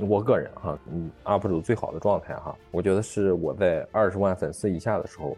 [0.00, 5.36] 我个人哈，嗯，UP 主最好的状态哈，我觉得是我在二十万粉丝以下的时候，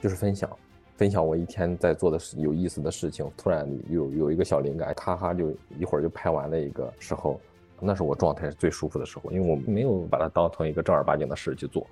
[0.00, 0.50] 就是分享，
[0.96, 7.40] 分享我一天在做的事有意思的事情，突然有有一个小灵感，咔咔就一会儿就拍完的一个时候，
[7.80, 11.86] 那是我状态是最舒服的时候，因为我没有把它当成一个正儿八经的事去做。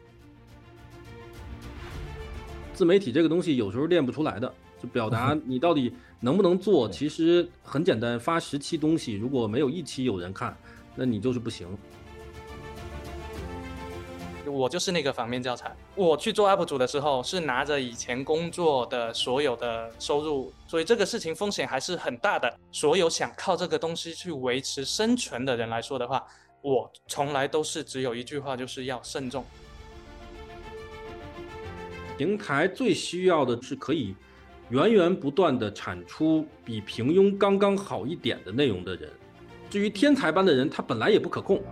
[2.75, 4.53] 自媒体这个东西有时候练不出来的，
[4.83, 10.55] 就表达 你到底能不能做，其实很简单，发十期东西，如果没有一期有人看，
[10.95, 11.67] 那你就是不行。
[14.53, 15.75] 我就是那个反面教材。
[15.95, 22.53] 我去做 UP 主的时候，是拿着以前工作的所有的收入，所以这个事情风险还是很大的。
[22.71, 26.23] 所有想靠这个东西去维持生存的人来说的话，
[26.61, 29.45] 我从来都是只有一句话，就是要慎重。
[32.19, 34.15] 平台最需要的是可以
[34.69, 39.11] 源源不断的产出比平庸刚刚好一点的内容的人。
[39.71, 41.63] 至于天才般的人，他本来也不可控。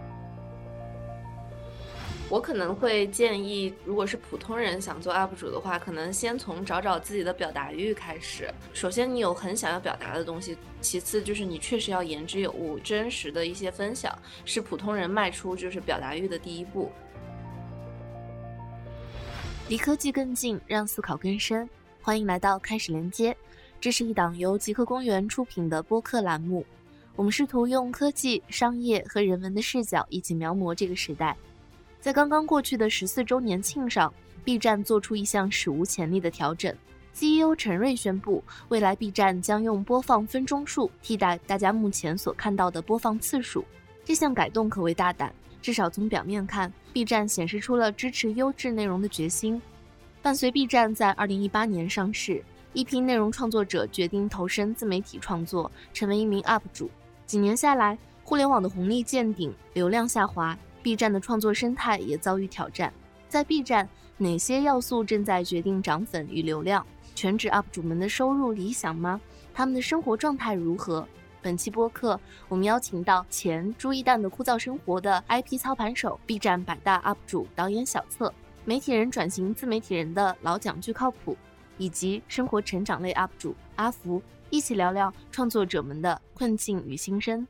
[2.31, 8.48] 我可能会建议，如果是普通人想做 UP 主的话，可能先从找找自己的表达欲开始。
[8.72, 16.92] 首先，你有很想要表达的东西；其次，就是你确实要言之有物，真实的一些分享，是普通人迈出就是表达欲的第一步。
[19.69, 21.69] 离科技更近，让思考更深。
[22.00, 23.37] 欢迎来到开始连接，
[23.81, 26.65] 这是一档由极客公园出品的播客栏目。
[27.17, 31.37] 我们试图用科技、商业和人文的视角，一起描摹这个时代。
[32.01, 34.12] 在刚刚过去的十四周年庆上
[34.43, 36.75] ，B 站做出一项史无前例的调整。
[37.12, 43.62] CEO 陈瑞宣布，未来 B 站将用播放分钟数替代大家目前所看到的播放次数。
[44.03, 49.61] 这项改动可谓大胆，至少从表面看，B 站显示出了支持优质内容的决心。
[50.23, 56.91] 伴随 B 站在2018年上市，一批内容创作者决定投身自媒体创作，成为一名 UP 主。
[57.27, 60.56] 几年下来，互联网的红利见顶，流量下滑。
[60.83, 62.92] B 站的创作生态也遭遇挑战，
[63.28, 66.87] 在 B 站哪些要素正在决定涨粉与流量？
[67.15, 69.21] 全职 UP 主们的收入理想吗？
[69.53, 71.06] 他们的生活状态如何？
[71.43, 72.19] 本期播客，
[72.49, 78.33] 我们邀请到前朱一蛋的枯燥生活的 IP 操盘手，B 站百大 UP 主导演小策，
[78.65, 81.37] 媒体人转型自媒体人的老蒋巨靠谱，
[81.78, 87.47] 以及生活成长类 UP 主阿福，一起聊聊创作者们的困境与心声。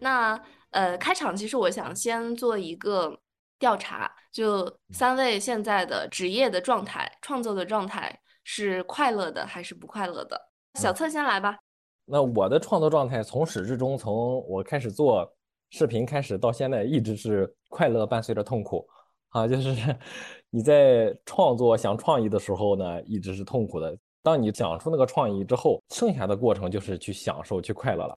[0.00, 0.40] 那
[0.70, 3.18] 呃，开场其实我想先做一个
[3.58, 10.38] 调查，就三位现在的职业的状态、创作的状态是快乐的还是不快乐的？
[10.74, 11.56] 小策先来吧。
[12.04, 15.26] 那我的创作状态从始至终，从我开始做
[15.70, 18.86] 视频开始到现在，一直是快乐伴随着痛苦
[19.30, 19.48] 啊。
[19.48, 19.74] 就是
[20.50, 23.96] 你在创作想创意的时候呢，一直是痛苦的。
[24.22, 28.16] 当你讲出那个创意之后，剩下的过程就是去享受、去快乐了。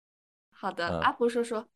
[0.59, 1.67] 好的，阿福说说。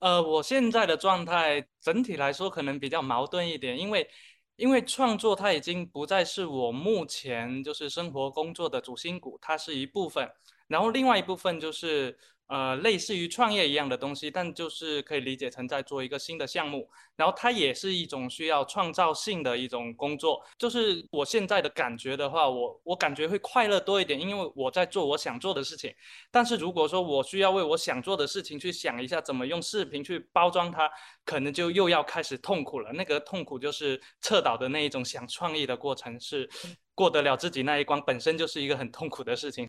[0.00, 4.08] 呃，我现在的状态整体来说可能比较矛盾一点，因为
[4.56, 10.28] 因为创作它已经不再是我目前就是生活工作的主心骨，它是一部分，
[10.66, 12.18] 然后另外一部分就是。
[12.50, 20.44] 呃，类似于创业一样的东西，但就是可以理解成在做一个新的项目，然后它也是一种需要创造性的一种工作。
[20.58, 25.94] 就是我现在的感觉的话，我我感觉会快乐多一点，因为我在做我想做的事情。
[26.28, 30.90] 但是如果说我需要为我想做的事情去想一下怎么用视频去包装它，
[31.24, 32.92] 可能就又要开始痛苦了。
[32.92, 36.50] 那个痛苦就是侧倒的那一种想创意的过程，是
[36.96, 39.68] 过得了自己那一关，本身就是一个很痛苦的事情。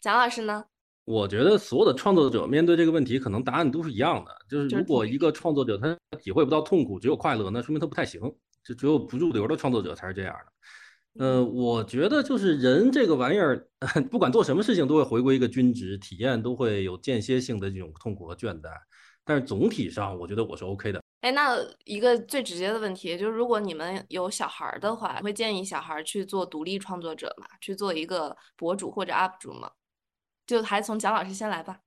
[0.00, 0.64] 蒋老师呢？
[1.08, 4.30] 我觉得所有的创作者面对这个问题，可能答案都是一样的。
[4.46, 8.20] 就是如果一个创作者他体会不到痛苦，只有快乐，那说明他不太行。
[8.62, 11.24] 就只有不入流的创作者才是这样的。
[11.24, 13.66] 呃，我觉得就是人这个玩意儿，
[14.10, 18.68] 不管做什么事情，都会回归一个均值，体验都会有间歇性的这种痛苦和倦怠。
[19.24, 21.00] 但是总体上，我觉得我是 OK 的。
[21.22, 27.46] 哎，那一个最直接的问题就是，如果你们有小孩的话，会建议小孩去做独立创作者吗？
[27.62, 29.70] 去做一个博主或者 UP 主吗？
[30.48, 31.82] 就还从蒋老师先来吧，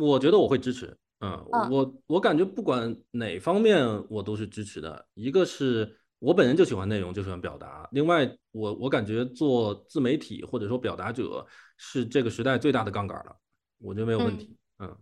[0.00, 5.06] 我觉得我会支持，嗯，我我感觉不管哪方面我都是支持的。
[5.14, 11.46] 一个是我本人就喜欢内容，就喜欢表达；另外，我我感觉做自媒体或者说表达者
[11.76, 13.36] 是这个时代最大的杠杆了，
[13.78, 14.56] 我觉得没有问题。
[14.80, 14.98] 嗯，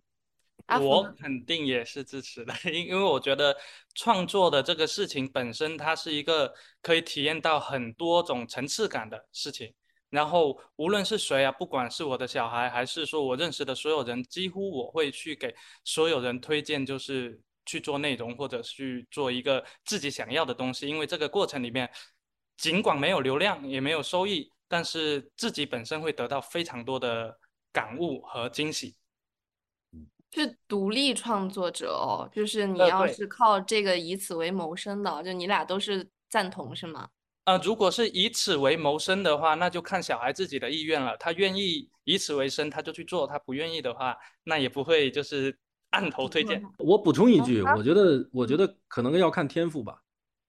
[0.82, 3.56] 我肯定也是支持的， 因因为我觉得
[3.94, 6.52] 创作的这个事情本身，它是一个
[6.82, 9.72] 可以体验到很多种层次感的事情。
[10.08, 15.54] 然后无论是谁啊，不管是我的小孩，还是说我认识的所有人，几乎我会去给
[15.84, 20.86] 所有人推荐，就是去做内容或者去做一个自己想要的东西。
[20.86, 21.90] 因为这个过程里面，
[22.56, 27.36] 尽管没有流量，也没有收益，但是自己本身会得到非常多的
[27.72, 28.96] 感悟和惊喜。
[30.32, 37.08] 是独立创作者哦，就是你要是靠这个以此为谋生的，就你俩都是赞同是吗？
[37.46, 41.16] 呃，如果是以此为谋生的话，那就看小孩自己的意愿了。
[41.16, 45.56] 他愿意以此为生，他就去做；他不愿意的话，那也不会就是
[45.90, 46.60] 按头推荐。
[46.78, 50.02] 我补充一句， 我觉得，我觉得可能要看天赋吧。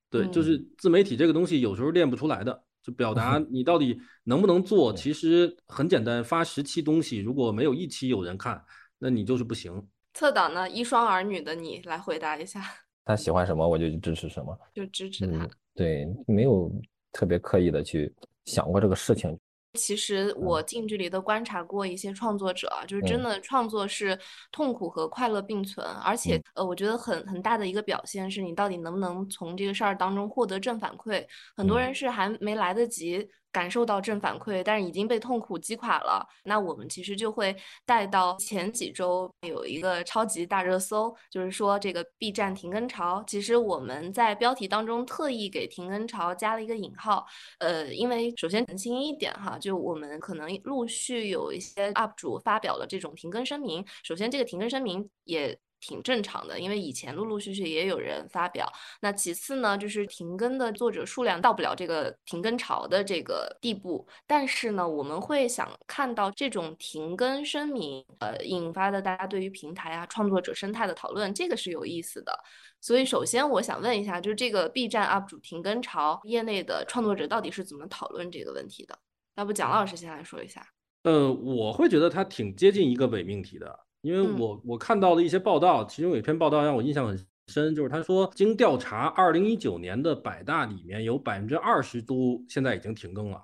[0.09, 2.63] 对，就是自媒体这个东西，有时候练不出来的。
[2.81, 8.63] 就表达你到底能不能做，其实很简单，发十期东西，如果没有一期有人看。
[8.97, 9.85] 那你就是不行。
[10.13, 10.69] 侧导呢？
[10.69, 12.86] 一双儿女的你来回答一下。
[13.07, 15.47] 他喜欢什么，我就去支持什么，就支持他。
[15.73, 16.69] 对，没有
[17.13, 18.13] 特别刻意的去
[18.43, 19.37] 想过这个事情。
[19.73, 24.17] 其实我近距离的观察过一些创作者，就是真的创作是
[24.51, 31.25] 痛苦和快乐并存，而且呃，我觉得很很大的一个表现是你到底能不能从这个事儿当中获得正反馈。
[31.55, 33.25] 很多人是还没来得及。
[33.57, 36.23] 感受到正反馈，但是已经被痛苦击垮了。
[36.43, 37.55] 那我们其实就会
[37.87, 43.23] 带到前几周有一个超级大热搜，就是说这个 B 站停更潮。
[43.25, 47.25] 其实我们在标题当中特意给停更潮加了一个引号，
[47.57, 53.83] 呃，因为首先澄清一点哈，就我们可能陆续有一些 UP 主发表了这种停更声明。
[54.03, 55.57] 首先这个停更声明也。
[55.79, 58.71] 挺正常的，因为以前陆陆续续也有人发表。
[59.01, 64.07] 那其次呢，就是停更的作者数量到不了这个停更潮的这个地步。
[64.25, 72.37] 但是呢，我们会想看到这种停更声明，呃，引发的大家对于平台啊、创作者生态的讨论，这个是有意思的。
[72.79, 78.97] 所以，首先我想问一下，就是这个 B 站 UP 主停更潮，业内的创作者到底是怎么讨论这个问题的？
[79.35, 80.67] 要不蒋老师先来说一下？
[81.03, 83.86] 呃，我会觉得它挺接近一个伪命题的。
[84.01, 93.41] 因为我我看到的一些报道，其中有一篇报道让我印象很深，就是他说，经调查，二零一九年的百大里面有百分之二十都现在已经停更了。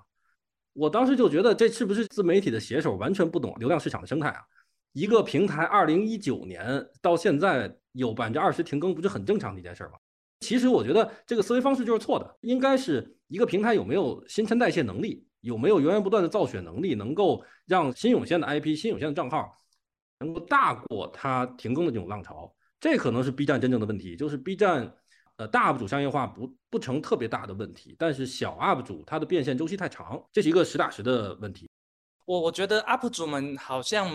[0.72, 4.40] 我当时就觉得，这是不是自媒体的写手完全不懂流量市场的生态啊？
[4.92, 9.92] 一个平台二零一九年到现在有百分之二十停更，不是很正常的一件事吗？
[10.40, 19.56] 其实我觉得这个思维方式就是错的，应该是一个平台有没有新陈代谢能力，有没有源源不断的造血能力，能够让新涌现的 IP、新涌现的账号。
[20.24, 24.16] 能够大过它停更的这种浪潮，这可能是 B 站真正的问题。
[24.16, 24.94] 就是 B 站，
[25.36, 31.68] 呃，大 UP 主商业化不不成特别大的问题，但是小 UP 主它的变现周期太长，这是一个实打实的问题。
[32.24, 34.08] 我我觉得 UP 主们好像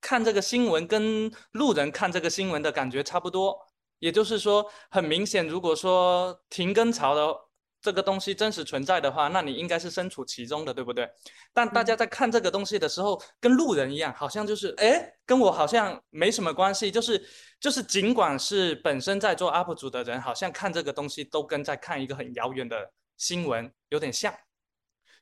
[0.00, 3.58] 看这个新闻跟路人看这个新闻的感觉差不多，
[3.98, 7.43] 也就是说，很明显，如果说停更潮的。
[7.84, 11.06] 这个东西真实存在的话，那你应该是身处其中的，对不对？
[11.52, 16.90] 但大家在看这个东西的时候，跟路人一样，好像就是哎，跟我好像没什么关系。
[16.90, 17.22] 就是
[17.60, 24.34] 就是，尽管是本身在做 UP 主的人，好像看这个东西都跟在看一个很遥远的新闻有点像。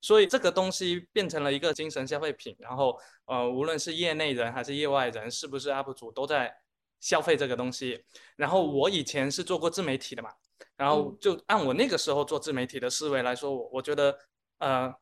[0.00, 6.54] 所以这个东西变成了一个精神消费品，然后呃，无论是业内人还是业外人，是不是 UP 主都在
[7.00, 8.04] 消费这个东西。
[8.36, 10.30] 然后我以前是做过自媒体的嘛。
[10.76, 14.18] 然后就按我那个时候做自媒体的思维来说，我我觉得，
[14.58, 14.94] 呃，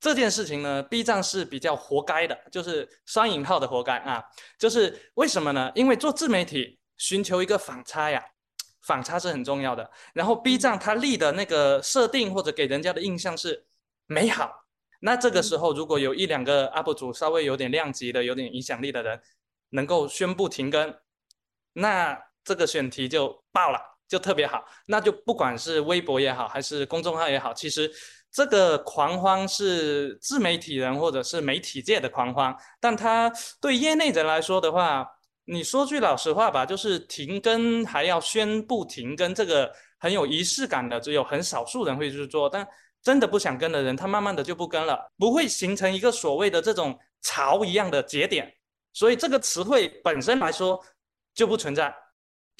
[0.00, 4.24] 这件事情呢，B 站是比较活该的，就是双引号的活该啊，
[4.58, 5.70] 就是为什么呢？
[5.74, 8.24] 因为做自媒体寻求一个反差呀，
[8.82, 9.90] 反差是很重要的。
[10.14, 13.66] 然后 B 站它立的那个设定或者给人家的印象是
[14.06, 14.64] 美好，
[15.00, 19.20] 那这个时候如果有一两个 UP 主稍微有点量级的、有点影响力的人
[19.70, 20.94] 能够宣布停更，
[21.74, 23.89] 那这个选题就爆了。
[24.10, 27.88] 就特别好，那就不管是微博也好，还是公众号也好，其实
[28.32, 35.06] 这个狂欢是自媒体人或者是媒体界的狂欢，但他对业内人来说的话，
[35.44, 42.66] 你说句老实话吧，就是停更还要宣布停更，这个很有仪式感的，只有很少数人会去做，但
[43.00, 48.52] 真的不想跟的人，他慢慢的就不跟了，不会形成一个所谓的这种潮一样的节点，
[48.92, 50.84] 所以这个词汇本身来说
[51.32, 51.94] 就不存在。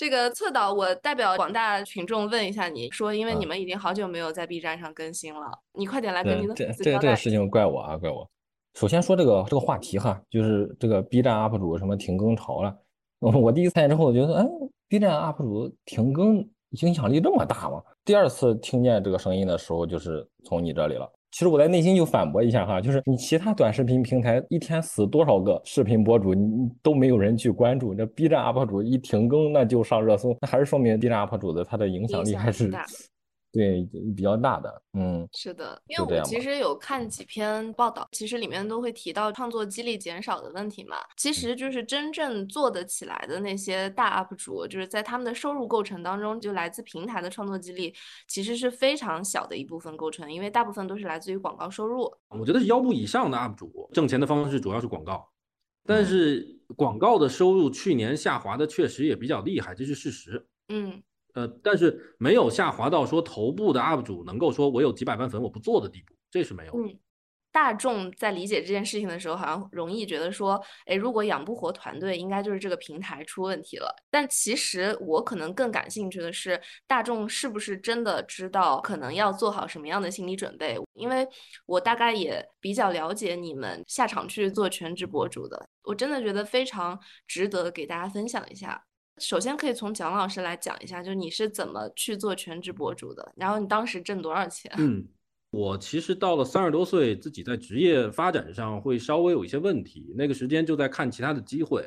[0.01, 8.27] 这个侧导，我代表广大群众问一下你，说，因为你们已经好久没有在 B 站上更新了，你快点来跟你的这这这个事情怪我啊，怪我。
[8.73, 12.75] 首先说这个这个话题哈，就是这个 B 站 UP 主什么停更潮了。
[13.21, 14.47] 我第一次看见之后，我觉得，哎
[14.89, 16.49] ，B 站 UP 主停更
[16.83, 17.83] 影响力这么大吗？
[18.03, 21.07] 第二次听见这个声音的时候，就是从你这里了。
[21.31, 27.95] 其实我在内心就反驳一下哈，就是你其他短视频平台一天死多少个视频博主，你都没有人去关注。
[27.95, 32.71] 那 B 站 UP 主一停更，那就上热搜，那还是说明 B 站 UP 主的他的影响力还是。
[33.53, 33.83] 对，
[34.15, 40.97] 比较大的，嗯，是的，因为我其实有看几篇报道，其实里面都会提到创作激励减少的问题嘛。
[41.17, 47.93] 其实就是真正做得起来的那些大 UP 主，就是在他们的收入构成当中，就来自平台的创作激励，
[48.29, 52.09] 其实是非常小的一部分构成，因为大部分都是来自于广告收入。
[52.29, 55.29] 我觉得是腰部以上的 UP 主挣钱的方式主要是广告，
[55.85, 60.47] 但是广告的收入去年下滑的确实也比较厉害，这是事实。
[60.69, 61.03] 嗯，
[61.35, 66.73] 呃，但是没有下滑到说头部的 UP 主能够说我有几百万粉我不做的地步，这是没有。
[66.75, 66.99] 嗯。
[67.53, 73.93] 大众在理解这件事情的时候，好像容易觉得说，哎，如果养不活团队，应该就是这个平台出问题了。
[74.09, 80.79] 但其实我可能更感兴趣的是，大众是不是真的知道可能要做好什么样的心理准备？
[80.95, 81.27] 因为
[81.67, 86.97] 我大概也比较了解你们下场去做全职博主的，我真的觉得非常
[87.27, 88.81] 值得给大家分享一下。
[89.21, 94.73] 首先可以从蒋老师来讲一下，就是你是怎么去做全职博主的，然后你当时挣多少钱？
[94.79, 95.07] 嗯。
[95.53, 100.15] 我其实到了三十多岁，自己在职业发展上会稍微有一些问题。
[100.17, 101.85] 那个时间就在看其他的机会，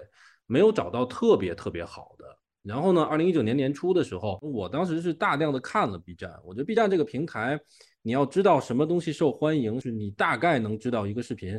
[0.48, 2.26] 没有找到特别特别好的。
[2.62, 6.38] 然后呢，二零一九年年初的时候，我当时是大量的看了 B 站。
[6.44, 7.58] 我觉得 B 站这个平台，
[8.02, 11.58] 你要知道什么东西受欢迎，是你大概能知道一个视频，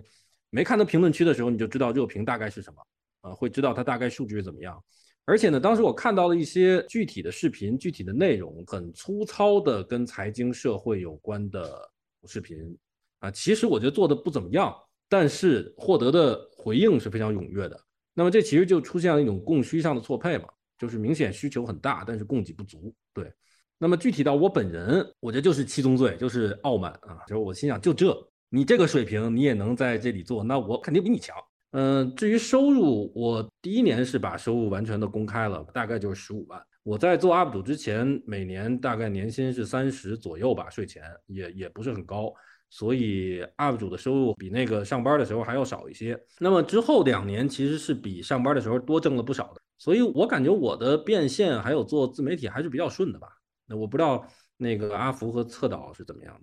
[0.51, 2.87] 没看到评论区的时候，你就知道热评大概是什么，
[3.23, 4.79] 啊，会知道它大概数据是怎么样。
[5.27, 11.91] 而且呢，当时我看到了一些具体的视频，具体的内容很粗糙的跟财经社会有关的。
[12.27, 12.75] 视频
[13.19, 14.75] 啊，其实我觉得做的不怎么样，
[15.11, 17.79] 但是获得的回应是非常踊跃的。
[18.15, 22.95] 那么这其实就出现了一种供需上的错配嘛，就是明显需求很大，但是供给不足。
[23.13, 23.31] 对，
[23.77, 28.17] 那么具体到我本人，我觉得就是七宗罪，就是傲慢啊，就是我心想，就这，
[28.49, 31.37] 你这个水平你也能在这里做，那我肯定比你强。
[31.77, 36.65] 嗯，至于收入，我第一年是把收入完全的公开了，大概就是十五万。
[36.85, 42.33] 我在做 UP 主之前，每年大概年薪是三十左右吧，税前也也不是很高，
[42.71, 46.17] 所以 UP 主的收入比那个上班的时候还要少一些。
[46.39, 53.27] 那么之后两年其实是比上班的时候多挣了不少的，所以我感觉我的变现还有做自媒体还是比较顺的吧。
[53.67, 54.25] 那我不知道
[54.57, 56.41] 那个阿福和策导是怎么样的。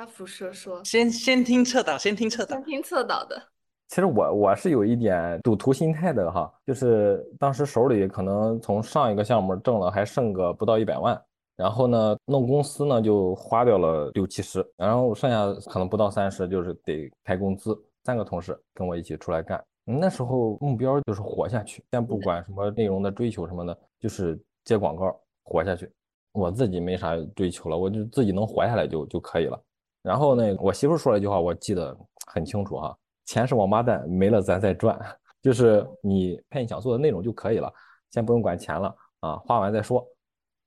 [0.00, 3.50] 阿福说说，先先听策导，先听策导，先听策导的。
[3.94, 11.22] 其实我我是有一点赌徒心态的哈，就是当时手里可能从上一个项目挣了还剩个不到一百万，
[11.54, 17.72] 然后呢弄公司呢就花掉了六七十，然后剩下可能不到三十就是得开工资。
[18.02, 25.88] 三个同事跟我一起出来干，那时候目标就是活下去，先不管什么内容的追求什么的，就是接广告活下去。
[26.32, 29.56] 我自己没啥追求了，我就自己能活下来就就可以了。
[30.02, 31.96] 然后呢，我媳妇说了一句话，我记得
[32.26, 32.98] 很清楚哈。
[33.24, 34.98] 钱是王八蛋，没了咱再赚。
[35.42, 37.70] 就是你拍你想做的内容就可以了，
[38.10, 40.06] 先不用管钱了啊，花完再说。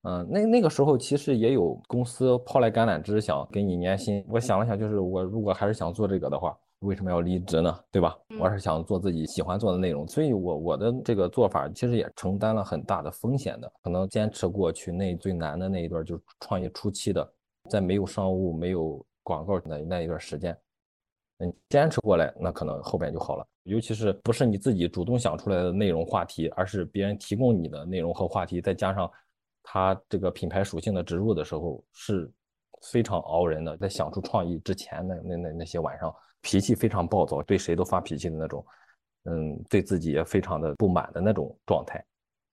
[0.04, 4.24] 嗯，那那个时候其实也有公司抛来橄榄枝，想给你年薪。
[4.30, 7.76] 我想了想，就是我如果还是想做这个的话，为什么要离职呢？
[7.92, 8.16] 对吧？
[8.40, 13.70] 我是想做自己喜欢做的内容，所以我我的这个做法其实也承担了很大的风险的。
[13.82, 17.28] 可能坚持过去那最难的那一段，就是创业初期的，
[17.68, 20.56] 在没有商务、没有广告的那一段时间。
[21.40, 23.46] 嗯，坚持过来，那可能后边就好了。
[23.64, 29.12] 尤其是不是你自己主动想出来的内容话题，而是别人提供你的内容和话题，再加上
[29.62, 32.32] 他这个品牌属性的植入的时候，是
[32.92, 33.78] 非常熬人的。
[33.78, 38.66] 在想出创意之前，那那那那些晚上，脾气非常暴躁，对谁都发脾气的那种，
[39.26, 42.04] 嗯，对自己也非常的不满的那种状态，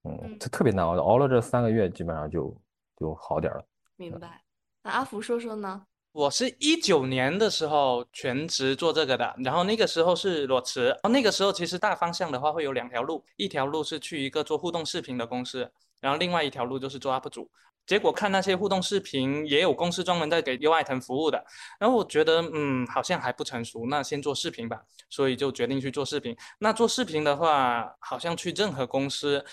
[0.03, 0.97] 嗯，特别难熬。
[0.97, 2.55] 熬了这三个月，基本上就
[2.97, 3.65] 就好点了。
[3.97, 4.43] 明白。
[4.83, 5.87] 那阿福说说呢？
[6.15, 15.69] 我是一九年的时候全职做这个的，然后那个时候是裸辞，那个时候其实大方向的话会有两条路，一条路是去一个做互动视频的公司，
[16.01, 17.51] 然后另外一条路就是做 UP 主。
[17.85, 21.45] 结果看那些互动视频也有公司专门在给优爱腾服务的，
[21.81, 24.81] 然后我觉得嗯好像还不成熟，那先做视频吧，
[25.11, 26.37] 所以就决定去做视频。
[26.61, 29.45] 那做视频的话，好像去任何公司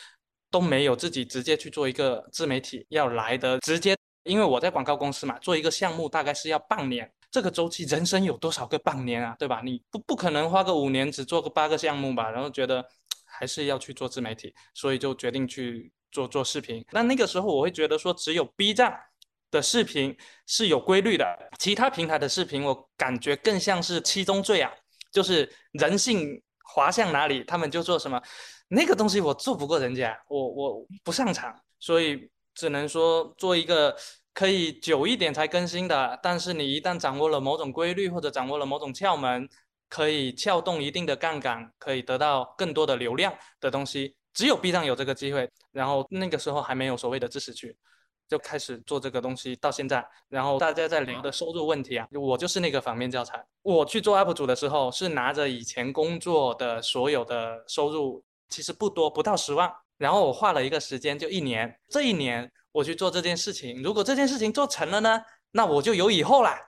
[0.52, 3.98] 都没有自己直接去做一个自媒体要来的直接。
[4.24, 9.62] 因为我在广告公司嘛，做一个项目大概是要半年，这个周期人生有多少个半年啊，对吧？
[9.64, 12.30] 你不不可能花个五年只做个八个项目吧？
[12.30, 12.86] 然后觉得
[13.26, 16.86] 还是要去做自媒体，所以就决定去做做视频。
[16.92, 18.96] 那那个时候我会觉得说，只有 B 站
[19.50, 21.26] 的视频是有规律的，
[21.58, 24.72] 其他平台的视频我感觉更像是七宗罪啊，
[25.12, 28.22] 就是人性滑向哪里，他们就做什么。
[28.68, 32.30] 那个东西我做不过人家，我我不擅长，所以。
[32.62, 33.96] 只能说做一个
[34.36, 39.50] 可以久一点才更新的，但是你一旦掌握了某种规律或者掌握了某种窍门，
[39.90, 45.50] 可以撬动一定的杠杆，可以得到更多的流量的东西，只有 B 站有这个机会。
[45.72, 47.76] 然后那个时候还没有所谓的知识区，
[48.30, 50.08] 就开始做这个东西到现在。
[50.30, 53.44] 然后大家在聊的收入问题啊，我就是那个反面教材。
[53.64, 59.68] 我去做 UP 主的时候，是拿着以前工作的所有的收入，其实不多，不到十万。
[60.02, 61.80] 然后我画了一个时间，就一年。
[61.88, 66.60] 这一年我去做这件事情，如果这件事情做成了呢，那我就有以后啦。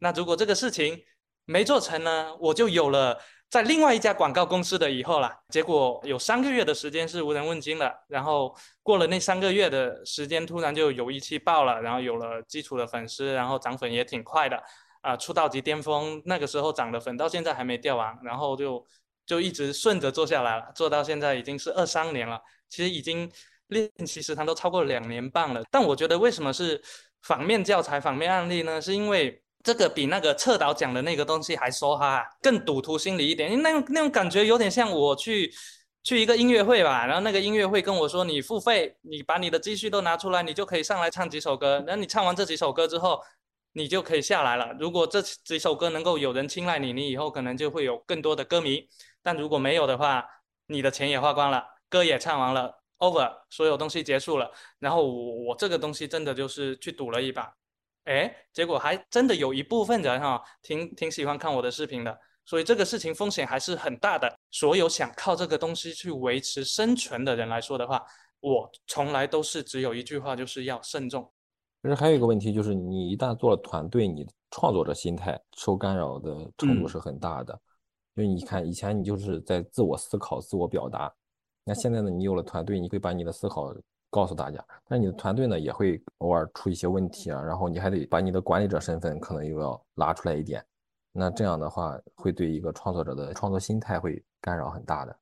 [0.00, 1.02] 那如果这个事情
[1.46, 3.18] 没做成呢，我就有了
[3.48, 14.62] 在另外一家广告公司的以后啦，结果有三个月的时间是无人问津的，然后过了那三个月的时间，突然就有一期爆了，然后有了基础的粉丝，然后涨粉也挺快的，
[15.00, 18.84] 啊，出道即巅峰，那个时候涨的粉到现在还没掉完，然后就
[19.24, 22.40] 就一直顺着做下来了，做到现在已经是二三年了，
[22.72, 23.30] 其实已经
[23.68, 25.62] 练习时长都超过两年半了。
[25.70, 26.82] 但我觉得为什么是
[27.22, 28.80] 反面教材、反面案例呢？
[28.80, 29.38] 是因为。
[29.64, 35.54] 这个比那个侧导讲的那个东西还说哈更赌徒心理一点，因为那种那种感觉有点像我去
[36.02, 43.20] 去一个音乐会吧，然后那个音乐会跟我说你付费，你把你的积蓄都拿出来，你就可以上来唱几首歌，然后你唱完这几首歌之后，
[43.74, 44.74] 你就可以下来了。
[44.80, 48.88] 如果这几首歌能够有人青睐你，你以后可能就会有更多的歌迷，
[49.22, 50.24] 但如果没有的话，
[50.66, 54.50] 你的钱也花光了，歌也唱完了，over，所有东西结束了。
[54.78, 57.54] 然后我我这个东西真的就是去赌了一把。
[58.04, 64.34] 哎，结果还真的有一部分人哈，挺挺喜欢看我的视频的，所以这个事情风险还是很大的。
[64.50, 68.02] 所有想靠这个东西去维持生存的人来说的话，
[68.40, 71.30] 我从来都是只有一句话，就是要慎重。
[71.82, 77.60] 其实还有一个问题，就是你一旦做了团队，你创作者心态受干扰的程度是很大的。
[78.14, 81.12] 因为你看，以前你就是在自我思考、自我表达，
[81.64, 83.74] 那现在呢，你有了团队，你会把你的思考。
[84.14, 90.62] 告诉大家，但你的团队呢也会偶尔出一些问题啊，然后你还得把你的管理者身份可能又要拉出来一点，
[91.12, 95.16] 那这样的话会对一个创作者的创作心态会干扰很大的。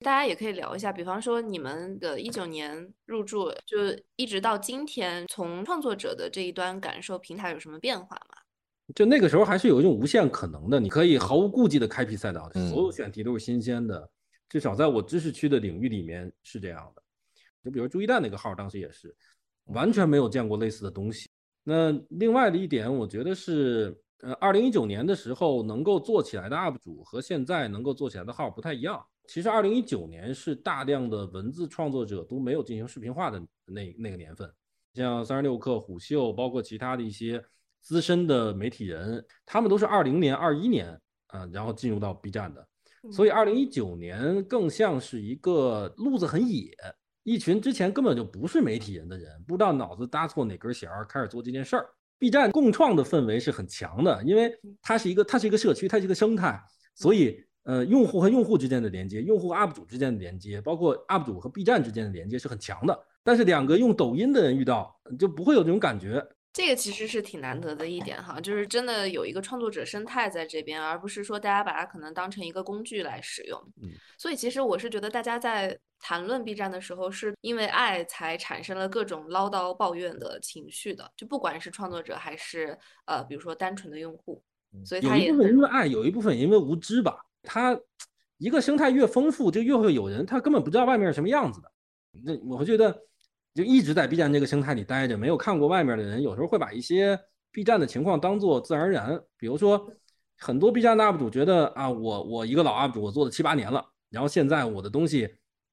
[0.00, 3.76] 大家也可以聊一下，比方说你们的一九年入驻，就
[4.16, 8.42] 一直到今天，从创作者的这一端感受平台有什么变化吗？
[8.92, 14.10] 就那个时候还是有一种无限可能的，你可以毫无顾忌的开辟赛道，所有选题都是新鲜的，
[14.48, 17.02] 至少在我知识区的领域里面是这样的。
[17.64, 19.14] 就比如朱一蛋那个号，当时也是
[19.64, 21.28] 完全没有见过类似的东西。
[21.64, 29.04] 那另外的一点，我觉得是，呃，二零一九年的时候能够做起来的 UP 主和现在能够做起来的号不太一样。
[29.26, 34.48] 其实二零一九年是大量的文字创作者都没有进行视频化的那那个年份，
[34.94, 37.44] 像三十六氪、虎嗅，包括其他的一些
[37.80, 40.88] 资深的媒体人，他们都是二零年、二一年
[41.26, 42.64] 啊，然后进入到 B 站的。
[43.10, 46.70] 所以二零一九年更像是一个路子很野。
[47.22, 51.86] 一群之前根本就不是媒体人的人，不知道脑子搭错哪根弦儿，开始做这件事儿。
[52.18, 56.62] B 站共创的氛围是很强的，因为它是一个它是一个社区，它是一个生态，
[56.94, 62.96] 所以呃，用户和用户之间的连接，用户 UP 主之间的连接，包括 UP 主和 B 站之间的连接是很强的。
[63.24, 66.24] 但是两个用抖音的人遇到，就不会有这种感觉。
[66.56, 73.60] 这个其实是挺难得的一点哈，就是真的有一个创作者生态在这边，而不是说大家把它可能当成一个工具来使用。
[73.82, 84.42] 嗯，所以其实我是觉得大家在谈论 B 站的时候，是因为爱才产生了各种唠叨抱怨的情绪的，就不管是创作者还是呃，比如说单纯的用户，
[84.82, 87.18] 所以有一部分因为爱，有一部分因为无知吧。
[87.42, 87.78] 他
[88.38, 91.70] 一个生态越丰富，就越会有人他根本不知道外面是什么样子的。
[92.24, 93.05] 那我会觉得。
[93.56, 97.18] 就一直在 B 站这个生态里待着，没有看过外面的人，有时候会把一些
[97.50, 99.18] B 站的情况当做自然而然。
[99.38, 99.90] 比如说，
[100.38, 105.26] 很多 B 站的 UP 主觉得啊，我我一个老 UP 主，我做了七八年了，然后现在我的东西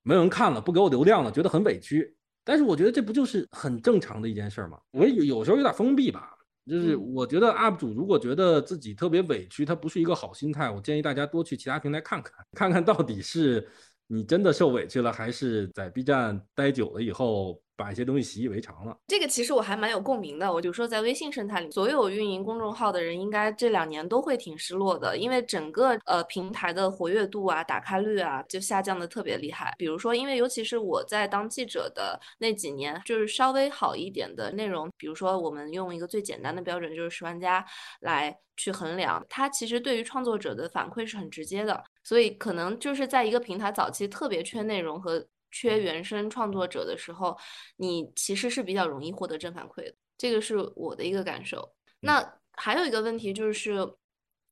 [0.03, 2.15] 没有人看了，不给我流量了，觉得很委屈。
[2.45, 4.79] 但是我觉得这不就是很正常的一件事吗？
[4.91, 6.31] 我有有时候有点封闭吧，
[6.65, 10.69] 就是我觉得 UP 主如果觉得自己特别委屈，他不是一个好心态。
[10.69, 13.67] 我建议大家多去其他平台看看，看看到底是
[14.07, 17.61] 你真的受委屈了，还是在 B 站待久了以后。
[17.75, 20.51] 把一些东西习以为常了，这个其实我还蛮有共鸣的。
[20.51, 29.73] 我就说，在微信生态里，所有运营公众号的人，应该这两年都会挺失落的，因为整个呃平台的活跃度啊、打开率啊，就下降的特别厉害。
[29.77, 37.65] 比如说，因为尤其是我在当记者的那几年，就是稍微好一点的内容，比如说我们用一个最简单的标准，就是十万加
[38.01, 41.83] 来去衡量，它其实对于创作者的反馈是很直接的。
[42.03, 45.25] 所以可能就是在一个平台早期特别缺内容和。
[45.53, 47.37] 缺原生创作者的时候，
[47.77, 51.73] 你其实是比较容易获得正反馈的，这个是我的一个感受。
[52.01, 53.87] 那还有一个问题就是，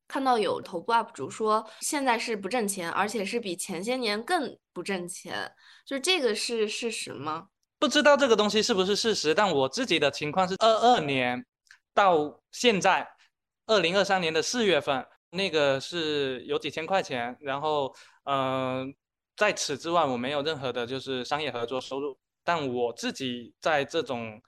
[0.06, 5.52] 看到有头部 UP 主说现在是不挣钱，而且是比前些年更不挣钱，
[5.84, 7.48] 就是这个是事实吗？
[7.78, 11.44] 不知道这个东西是不是事实，但我自己的情况是，二二年
[11.92, 13.08] 到现在，
[13.66, 17.92] 二零二三年的四月份，那个是有几千块钱，然后
[18.24, 18.94] 嗯。
[19.36, 24.40] 在此之外，我没有任何的就是商业合作收入，但我自己在这种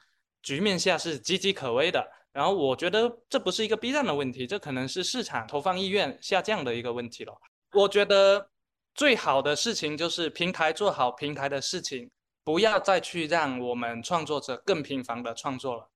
[0.42, 2.06] 局面下是岌岌可危的。
[2.32, 7.32] 然后我觉得这不是一个 B 站的问题，这可能是市场投放意愿下降的一个问题了。
[7.72, 8.50] 我觉得
[8.94, 12.10] 最好的事情就是平台做好平台的事情，
[12.42, 15.90] 不要再去让我们创作者更频繁的创作了，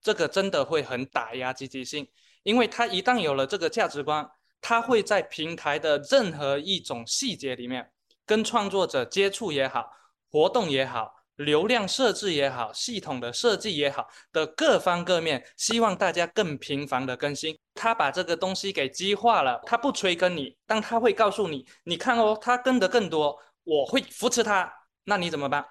[0.00, 2.08] 这个真的会很打压积极性，
[2.42, 4.28] 因为他一旦有了这个价值观。
[4.64, 7.90] 他会在平台的任何一种细节里面
[8.26, 9.90] 跟创作者接触也好，
[10.30, 11.14] 活动也好。
[11.36, 17.58] 流量设置也好，系统的设计也好，的各方各面，希望大家更频繁的更新。
[17.74, 24.70] 他把这个东西给激化了，他不催更你，但他会告诉你，你看哦，他跟的更多，我会扶持他，
[25.04, 25.66] 那你怎么办？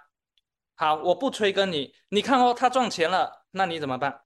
[0.75, 4.21] 好，我不催更你，你看哦，他赚钱了，那你怎么办？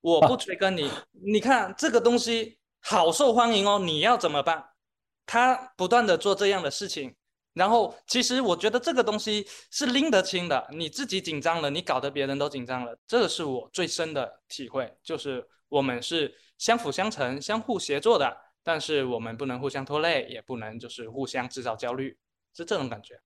[0.00, 0.90] 我不催更你，
[1.24, 4.70] 你看这个东西好受欢迎哦，你要怎么办？
[5.24, 7.14] 他不断的做这样的事情。
[7.54, 10.66] 然后，其实我觉得这个东西是拎得清的。
[10.72, 14.90] 你自己紧张了，你搞得别人都紧张了，这个是我最深的体会。
[15.02, 22.16] 就是我们是相辅相成、相互协作的，但是我们不能互相拖累，也不能就是互相制造焦虑，
[22.56, 23.20] 是这种感觉。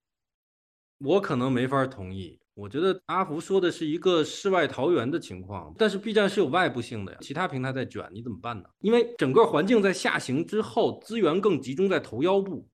[0.97, 2.37] 我可能没法同意。
[2.53, 8.67] 我觉得阿福说的是一个世外桃源的情况，但是 B 站是有外部性的呀，其他平台在卷，你怎么办呢？
[8.79, 12.67] 因为整个环境在下行之后，资源更集中在头腰部。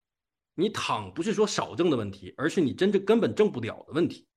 [0.56, 4.28] 你躺不是说少挣的问题，而是你真正根本挣不了的问题。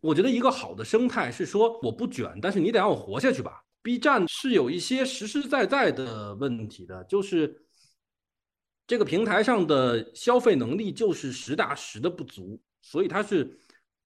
[0.00, 3.64] 我觉得一个好的生态是说我不卷，但是你得让我活下去吧。
[3.82, 7.64] B 站是有一些实实在在的问题的，就是
[8.86, 13.44] 这个平台上的消费能力就是实打实的不足，所以它是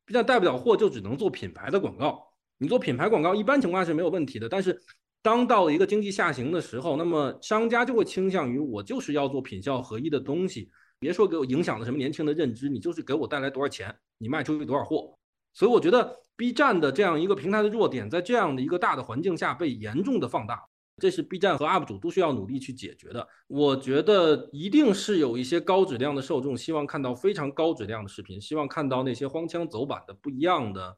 [0.04, 2.32] B 站带不了货，就只能做品牌的广告。
[2.58, 4.80] 你做品牌广告一般情况下是没有问题的，但是
[5.20, 10.70] 当到了一个经济下行的时候，那么商家就会倾向于我就是要做品效合一的东西。
[11.02, 15.18] 别说给我影响了什么年轻的认知，你就是给我带来多少钱，你卖出去多少货。
[15.52, 20.62] 所以我觉得 B 站的这样一个平台的弱点，在这样的一个大的环境下被严重的放大，
[20.98, 23.26] 这是 B 站和 UP 主都需要努力去解决的。
[23.48, 30.96] 我觉得一定是有一些高质量的受众希望看到非常高质量的视频，希望看到那些荒腔走板的不一样的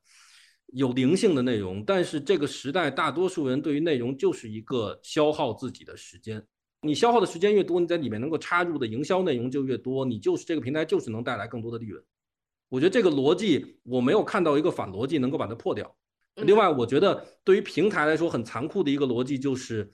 [0.66, 1.82] 有灵性的内容。
[1.82, 6.46] 但是这个时代，大多数人对于内容就是一个消耗自己的时间。
[6.84, 12.02] 你消耗的时间越多，你在里面能够插入的营销内容就越多，你就是这个平台就是能带来更多的利润。
[12.68, 15.96] 我觉得这个逻辑我没有看到一个反逻辑能够把它破掉。
[16.36, 19.88] 另外，我觉得对于平台来说很残酷的一个逻辑就是，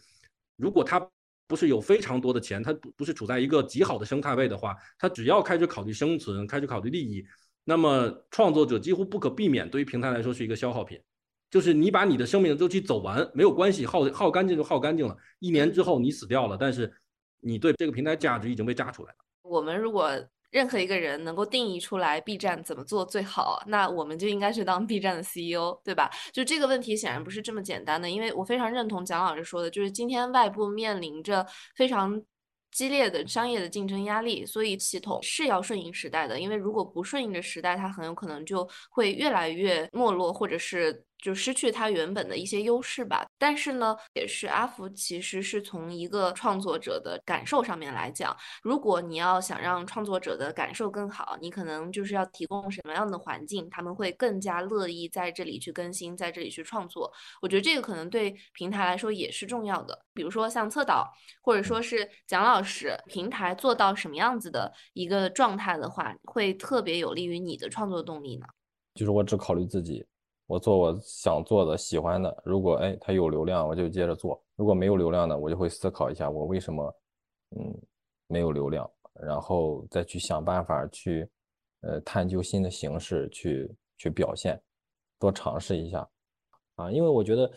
[0.57, 1.07] 如果它
[1.47, 7.25] 不是有非常多的钱，它不不是处在一个极好的生态位的话，它只要开始考虑生存，开始考虑利益，
[7.65, 10.99] 那么创作者几乎不可避免对于平台来说是一个消耗品。
[11.51, 15.17] 就是你把你的生命周期走完没有关系，耗耗干净就耗干净了。
[15.41, 16.93] 一年之后你死掉了，但是
[17.41, 19.19] 你对这个平台价值已经被榨出来了。
[19.43, 20.13] 我们如果
[20.51, 26.09] 任何一个人能够定义出来 B 站怎么做最好，那我们就应该是当 B 站的 CEO，对吧？
[26.33, 32.21] 就这个问题显然不是这么简单的，因为我非常认同蒋老师说的，就是今天外部面临着非常
[32.71, 41.05] 激烈的商业的竞争压力，所以系统是要顺应时代的，因为如果不顺应着时代，它很有可能就会越来越没落，或者是。
[41.21, 57.13] 就失去它原本的一些优势吧，但是呢，也是阿福其实是从一个创作者的感受上面来讲，如果你要想让创作者的感受更好，你可能就是要提供什么样的环境，他们会更加乐意在这里去更新，在这里去创作。
[57.43, 59.99] 我觉得这个可能对平台来说也是重要的。
[60.15, 61.07] 比如说像侧导，
[61.43, 68.47] 或者说是蒋老师，平台做到什么样子的一个状态的话，会特别有利于你的创作动力呢？
[68.95, 70.05] 就是我只考虑自己。
[70.51, 72.43] 我做我想做的、喜欢的。
[72.45, 76.93] 如果哎，它有流量，我就接着做；如果没有流量的，我就会思考一下，我为什么
[77.57, 77.83] 嗯
[78.27, 81.31] 没有流量，然后再去想办法去
[81.83, 84.61] 呃探究新的形式去去表现，
[85.21, 86.09] 多尝试一下
[86.75, 86.91] 啊。
[86.91, 87.49] 因为我觉得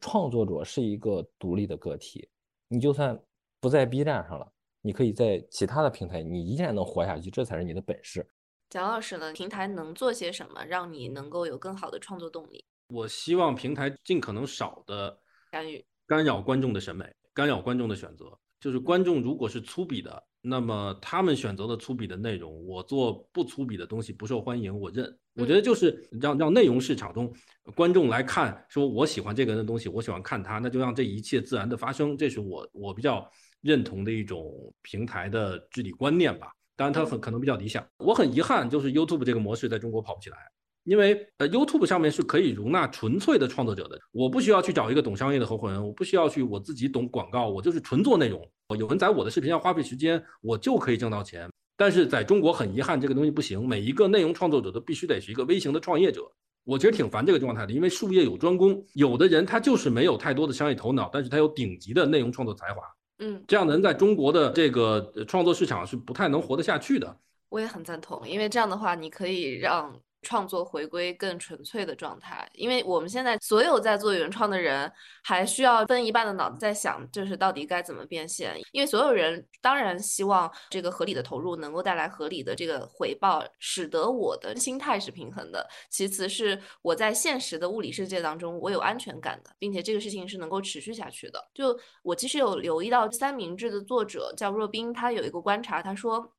[0.00, 2.28] 创作者是一个独立的个体，
[2.68, 3.20] 你就算
[3.58, 4.48] 不在 B 站上了，
[4.82, 8.24] 你可以在其他的平台，你依然能活下去，这才是你的本事。
[8.68, 9.32] 蒋老师呢？
[9.32, 12.64] 平台能做些什么，让你能够有更好的创作动力？
[12.88, 15.16] 我希望平台尽可能少的
[15.50, 18.26] 干预、干扰观众的审美，干扰观众的选择。
[18.58, 25.16] 就是观众如果是粗鄙的，那么他们选择了粗鄙的内容，我做不粗鄙的东西不受欢迎，我认。
[25.34, 27.32] 我觉得就是让让内容市场中
[27.74, 32.16] 观众来看，说我喜欢这个人的东西，我喜欢看他，那就让这一切自然的发生。
[32.16, 36.52] 这是我我比较认同的一种平台的治理观念吧。
[36.76, 37.84] 当然，它很可能比较理想。
[37.98, 40.36] 我很遗憾，就是 YouTube 这个模式在中国跑不起来，
[40.84, 43.98] 因为呃，YouTube 上面是可以容纳纯粹的创作者的。
[44.12, 48.46] 我不需要去找一个懂商业的合伙人，我不需要去我自己懂广告，我就是纯做内容。
[48.78, 51.48] 有人在我的视频上花费时间，我就可以挣到钱。
[51.76, 53.66] 但是在中国很遗憾，这个东西不行。
[53.66, 56.22] 每一个内容创作者都必须得是一个微型的创业者。
[56.64, 62.82] 我其实挺烦这个状态的，因为术业有专攻，有的人他就是没有太多的商业头脑，但是他有顶级的内容创作才华。
[63.18, 67.16] 嗯，这样的人在中国的这个创作市场是不太能活得下去的。
[67.48, 69.94] 我也很赞同，因为这样的话，你可以让。
[70.26, 78.60] 创作回归更纯粹的状态，因为我们现在所有在做原创的人，还需要分一半的脑子在想，就是到底该怎么变现。
[78.72, 85.64] 因为所有人当然希望这个合理的投入能够带来合理的这个回报，使得我的心态是平衡的。
[85.90, 91.40] 其次是我在现实的物理世界当中，我有安全感的，并且这个事情是能够持续下去的。
[91.54, 96.35] 就我其实有留意到三明治的作者叫若冰，他有一个观察，他说。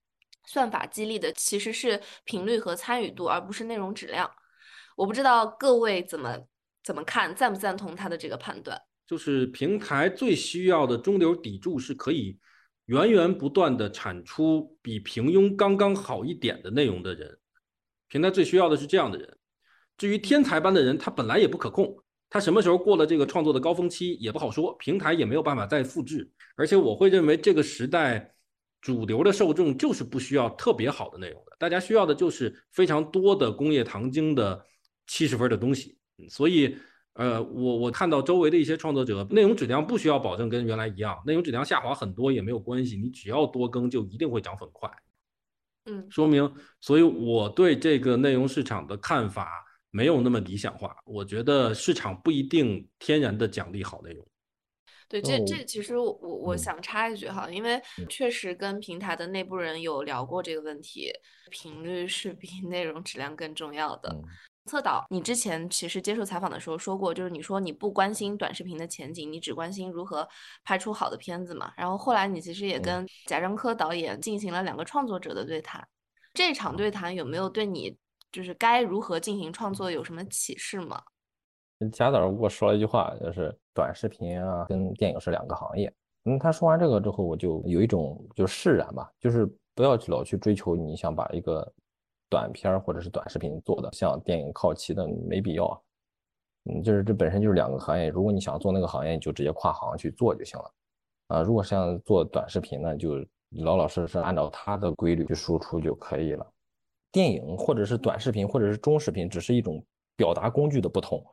[0.47, 4.31] 算法激励的其实是频率和参与度，而不是内容质量。
[4.95, 6.39] 我不知道各位怎么
[6.83, 8.81] 怎么看，赞不赞同他的这个判断？
[9.05, 12.39] 就是平台最需要的中流砥柱是可以
[12.85, 17.37] 源源不断的产出比平庸刚刚好一点的内容的人。
[18.07, 19.37] 平台最需要的是这样的人。
[19.97, 21.93] 至于天才般的人，他本来也不可控，
[22.29, 26.31] 他什么时候过了这个创作的高峰期也不好说，平台也没有办法再复制。
[26.55, 28.33] 而且我会认为这个时代。
[28.81, 34.65] 主流的受众就是不需要特别好的内容的，大家需要的就是非常多的工业糖精的
[35.07, 35.97] 七十分的东西。
[36.29, 36.77] 所以，
[37.13, 44.89] 呃，我我看到周围的一些创作者，内容质量不需要保证跟原来一样，内容质量下滑很多也没有关系，你只要多更就一定会涨粉快。
[45.85, 49.49] 嗯，说明，所以我对这个内容市场的看法
[49.89, 50.95] 没有那么理想化。
[51.05, 54.27] 我觉得市场不一定天然的奖励好内容。
[55.09, 61.11] 对，这这其实我我想插一句哈，因为确实跟平台的内部人有聊过这个问题，
[61.49, 64.13] 频率是比 内容质量更重要的。
[64.65, 70.27] 策导，你之前其实接受采访的时候说过，就是你说你不关心短视频的前景，你只关心如何
[70.65, 71.71] 拍出好的片子嘛。
[71.77, 75.87] 然后后来你其实也跟贾樟柯导演进行了两个创作者的对谈，
[76.33, 77.95] 这场对谈有没有对你
[78.29, 81.01] 就是该如何进行创作有什么启示吗？
[81.91, 85.93] 贾导给我说了一句话，就是短视频啊跟电影是两个行业。
[86.25, 91.71] 嗯，他说完这个之后，我就有一种就释然吧，就是不要去老去追求你想把一个
[92.29, 95.83] 短片或者是短视频做的像电影靠齐的，没必要。
[96.65, 100.71] 嗯，就是这本身就是两个行业，如果你想做那个行业，你就直接跨行去做就行了。
[101.27, 106.45] 啊，如果像做短视频呢，就老老实实按照它的规律去输出就可以了。
[107.11, 109.81] 电影或者是短视频或者是中视频，只是一种
[110.17, 111.23] 表达工具的不同。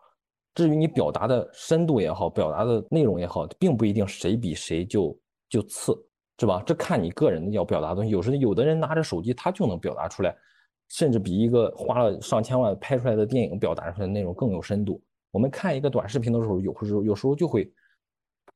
[0.55, 5.93] 至于你表达的深度也好，表达的内容也好，并不一定谁比谁就就次，
[6.39, 6.63] 是吧？
[6.65, 8.11] 这看你个人要表达的东西。
[8.11, 10.37] 有时有的人拿着手机，他就能表达出来，
[10.89, 15.03] 甚至比一个花了上千万拍出来的电影表达出来的内容更有深度。
[15.33, 17.69] 我们看一个短视频的时候，有时候有时候就会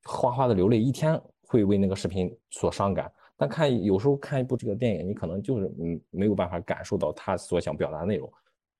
[0.05, 3.11] 哗哗的流泪，一天会为那个视频所伤感。
[3.37, 8.33] 但看有时候看一部这个电影，你可能就是嗯没有办法感受到他所想表达的内容，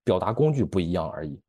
[0.05, 1.41] 表达工具不一样而已。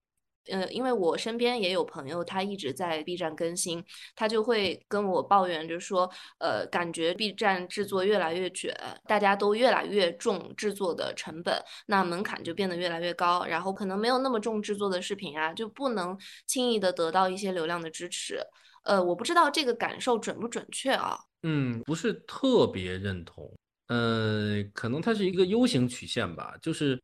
[0.50, 3.84] 呃，因为我身边也有朋友，他一直在 B 站更新，
[4.16, 6.10] 他就会跟我抱怨，就是说，
[6.40, 8.76] 呃，感觉 B 站制作越来越卷，
[9.08, 18.40] 大家都越来越重制作的成本，那门槛就变得越来越高，然后可能没有那么重制作的视频啊，就不能轻易的得到一些流量的支持。
[18.84, 21.18] 呃，我不知道这个感受准不准确啊？
[21.44, 23.52] 嗯，不是特别认同。
[23.88, 27.00] 呃，可能它是一个 U 型曲线吧，就是。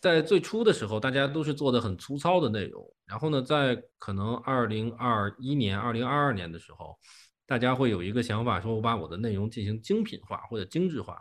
[0.00, 2.82] 在最初的时候，大家都是做的很粗糙的内容。
[3.06, 6.98] 然后呢，在可能二零二一年、二零二二年的时候，
[7.46, 11.20] 大家会有一个想法，说我把我的内容进行精品化或者精致化。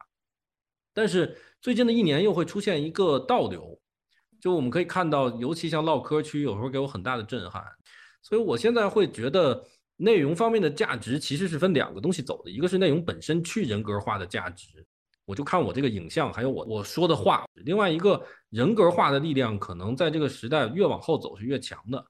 [0.93, 3.79] 但是最近的一年又会出现一个倒流，
[4.39, 7.63] 就我们可以看到，尤其像唠嗑区，有时候给我很大的震撼。
[8.21, 9.65] 所以我现在会觉得，
[9.97, 14.85] 内容方面的价值其实是分两个东西走的，一个是内容本身去人格化的价值。
[15.29, 17.45] 我就看我这个影像，还有我我说的话。
[17.53, 22.03] 另外一个人格化的力量，可能在这个时代越往后走是越强的。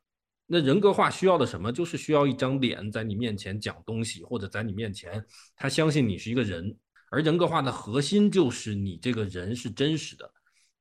[0.48, 1.70] 那人格化需要的什么？
[1.70, 5.22] 就是需要一张脸在你面前讲东西，或者在你面前
[5.58, 6.74] 他相信你是一个人。
[7.12, 10.32] 而人格化的核心就是你这个人是真实的。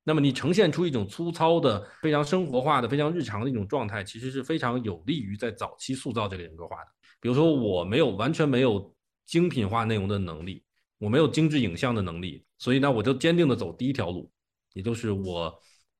[0.05, 6.87] 那么你呈现出一种粗糙的、非常生活化的、非常日常的一种状态，其实是非常有利于在早期塑造这个人格化的。
[7.19, 10.63] 比如说，我没有完全没有精品化内容的能力。
[10.99, 14.29] 我没有精致影像的能力，所以呢，我就坚定的走第一条路，
[14.73, 15.51] 也就是我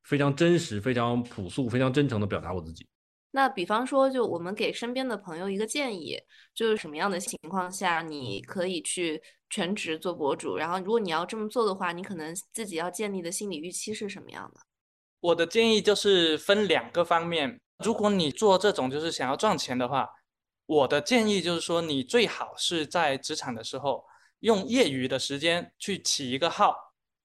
[0.04, 2.86] 非常真实、非常朴素、非常真诚的表达我自己。
[3.32, 6.20] 那比方说，就我们给身边的朋友一个建议，
[6.54, 10.58] 就是什么样的情况下你可以去全职做博主？
[10.58, 14.60] 然后，如果你要这么做的话，你可能自己要建立的心理预期是什么样的？
[15.22, 17.62] 我的建议就是分两个方面。
[17.86, 20.10] 如果你做这种就是想要赚钱的话，
[20.66, 24.04] 我的建议就是说，你最好是在职场的时候。
[24.40, 26.76] 用业余的时间去起一个号，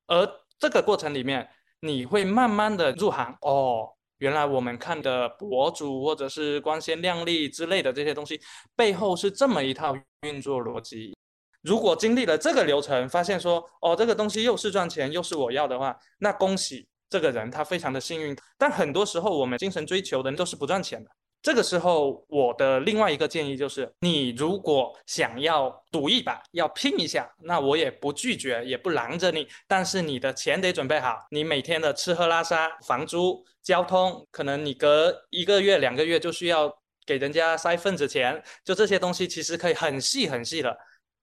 [0.06, 1.48] 而这个过程里面，
[1.80, 3.36] 你会慢慢的入行。
[3.42, 8.40] 哦，原来我们看的博主或者是光鲜亮丽之类的这些东西，
[8.74, 11.16] 背后是这么一套运作逻辑。
[11.62, 18.36] 如果经历了这个流程，发现说哦，这个东西又是赚钱又是我要的话，那恭喜这个人，他非常的幸运。
[18.58, 21.10] 但很多时候我们精神追求的人都是不赚钱的。
[21.44, 29.46] 这个时候，我的另外一个建议就是，你如果想要赌一把，要拼一下，那我也不拒绝，也不拦着你。
[29.68, 40.74] 但是你的钱得准备好，你每天的吃喝拉撒、房租、交通，可能你隔一个月、两个月就需要给人家塞份子钱，就这些东西其实可以很细很细的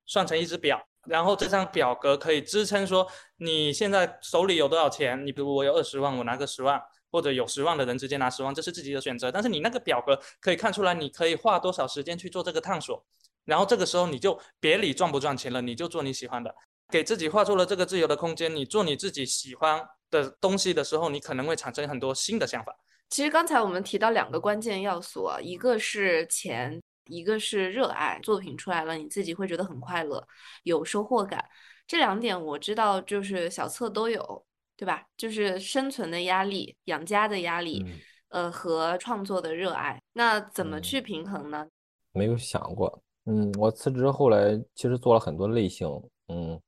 [0.06, 3.08] 算成一只表，然后这张表格可以支撑说
[3.38, 5.26] 你现在手里有多少钱。
[5.26, 6.80] 你比如我有二十万，我拿个十万。
[7.12, 9.32] 或者有十万的人直接拿十万，这是自己的选择。
[9.32, 13.04] 但是你那个表格可以看出来，你可以花多少时间去做这个探索。
[13.44, 16.56] 然后这个时候你就别理赚不赚钱了，你就做你喜欢的，
[16.90, 18.56] 给自己画出了这个自由的空间。
[18.56, 22.76] 你做你自己喜欢的东西的时候，你可能会产生很多新的想法。
[23.10, 28.20] 其实刚才我们提到两个关键要素啊，一个是钱，一个是热爱。
[28.24, 30.26] 作品出来了，你自己会觉得很快乐，
[30.64, 31.44] 有收获感。
[31.88, 34.46] 这两点我知道，就是小策都有。
[34.82, 35.06] 对吧？
[35.16, 37.86] 就是生存的压力、养家的压力，
[38.30, 41.68] 呃，和创作的热爱，那怎么去平衡呢？
[42.14, 43.00] 没有想过。
[43.26, 45.88] 嗯，我辞职后来其实做了很多类型，
[46.30, 46.60] 嗯，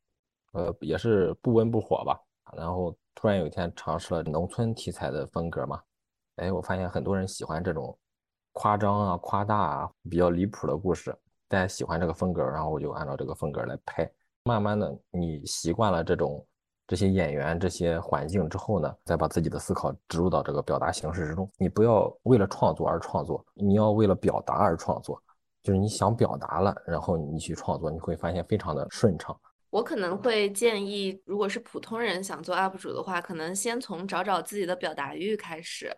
[0.52, 2.16] 呃，也是不温不火吧。
[2.56, 5.82] 然后突然有一天尝试了农村题材的风格嘛，
[6.36, 7.98] 哎，我发现很多人喜欢这种
[8.52, 14.08] 夸张啊、夸大啊、比较离谱的故事，大家喜欢这个风格，然后我就按照这个风格来拍。
[14.44, 16.46] 慢慢的，你习惯了这种。
[16.86, 21.50] 这些演员、这些环境之后呢，再把自己的思考植入到这个表达形式之中。
[21.58, 25.22] 你不要为了创作而创作，你要为了表达而创作。
[25.64, 29.34] 就是你想表达了，然后你去创作，你会发现非常的顺畅。
[29.70, 35.90] 我可能会建议，如果是普通人想做 UP 主的话，可能先从找找自己的表达欲开始，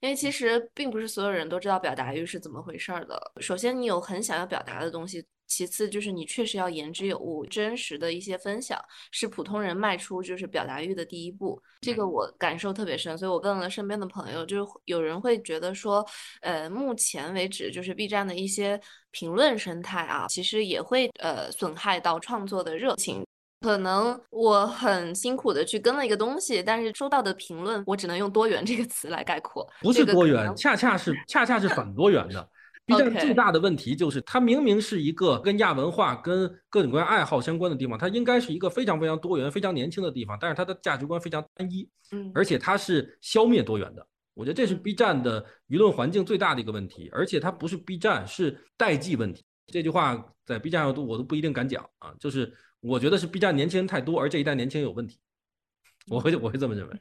[0.00, 3.32] 因为其实并不是所有人都知道表达欲是怎么回事儿的。
[3.40, 5.24] 首先，你有很想要表达的东西。
[5.52, 16.02] 其次就是你确实要言之有物，真实的一些分享是普通人迈出就是表达欲的第一步，这个我感受特别深，所以我问了身边的朋友，就是有人会觉得说，
[16.40, 23.22] 呃，目前为止就是 B 站的一些评论生态啊，其实也会呃损害到创作的热情。
[23.60, 32.48] 可能我很辛苦的去跟了一个东西，但是收到的评论我只能用多元这个词来概括，不是多元，恰恰是恰恰是反多元的。
[32.84, 44.06] B 站最大的问题就是，它明明是一个跟亚文化、跟各种各样爱好相关的地方，它应该是一个非常非常多元、非常年轻的地方，但是它的价值观非常单一，嗯，而且它是消灭多元的。
[44.34, 49.44] 我觉得这是 B 站的舆论环境最大的一个问题，而且它不是 B 站，是代际问题。
[49.66, 55.18] 这句话在 B 站上都我都不一定敢讲啊，就是我觉得是 B 站年轻人太多，而这一代年轻人有问题，
[56.08, 57.00] 我会我会这么认为。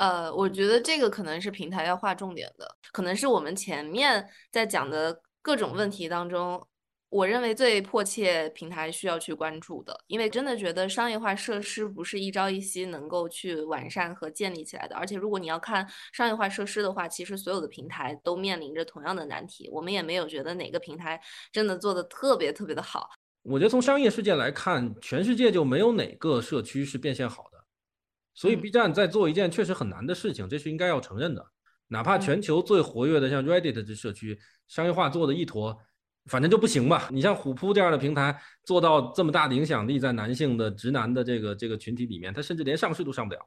[0.00, 6.66] 呃，我觉得这个可能是平台要划重点的，可能是我们前面在讲的各种问题当中，
[7.10, 21.20] 我认为最迫切平台需要去关注的，因为真的觉得商业化设施不是一朝一夕能够去完善和建立起来的，而且如果你要看商业化设施的话，其实所有的平台都面临着同样的难题，我们也没有觉得哪个平台
[21.52, 23.10] 真的做的特别特别的好。
[23.42, 27.59] 我觉得从商业世界来看，全世界就没有哪个社区是变现好的。
[28.40, 31.46] 所以 B 站在做一件确实很难的事情，这是应该要承认的。
[31.88, 35.78] 哪怕全球最活跃的像 Reddit 这社区，商业化做的一坨，
[36.24, 37.06] 反正就不行吧。
[37.12, 43.40] 你像虎扑这样的平台，做到这么大的影响力，在男性的直男的这个这个群体里面，他甚至连上市都上不了。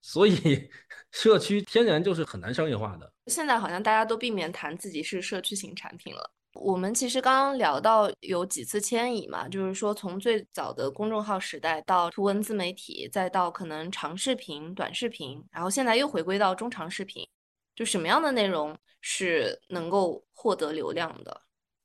[0.00, 0.68] 所以
[1.12, 3.12] 社区天然就是很难商业化的。
[3.28, 6.32] 现在好像大家都避免谈自己是社区型产品了。
[6.54, 17.26] 我们其实刚刚聊到有几次迁移嘛，就是说从最早的公众号时代到图文自媒体，再到可能长视频、短视频，然后现在又回归到中长视频，
[17.74, 21.42] 就什么样的内容是能够获得流量的？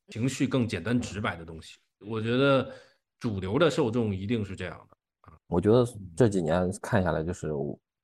[0.10, 2.70] 情绪更简单直白的东西，我觉得
[3.20, 5.38] 主流的受众一定是这样的啊。
[5.48, 7.52] 我觉得这几年看下来，就是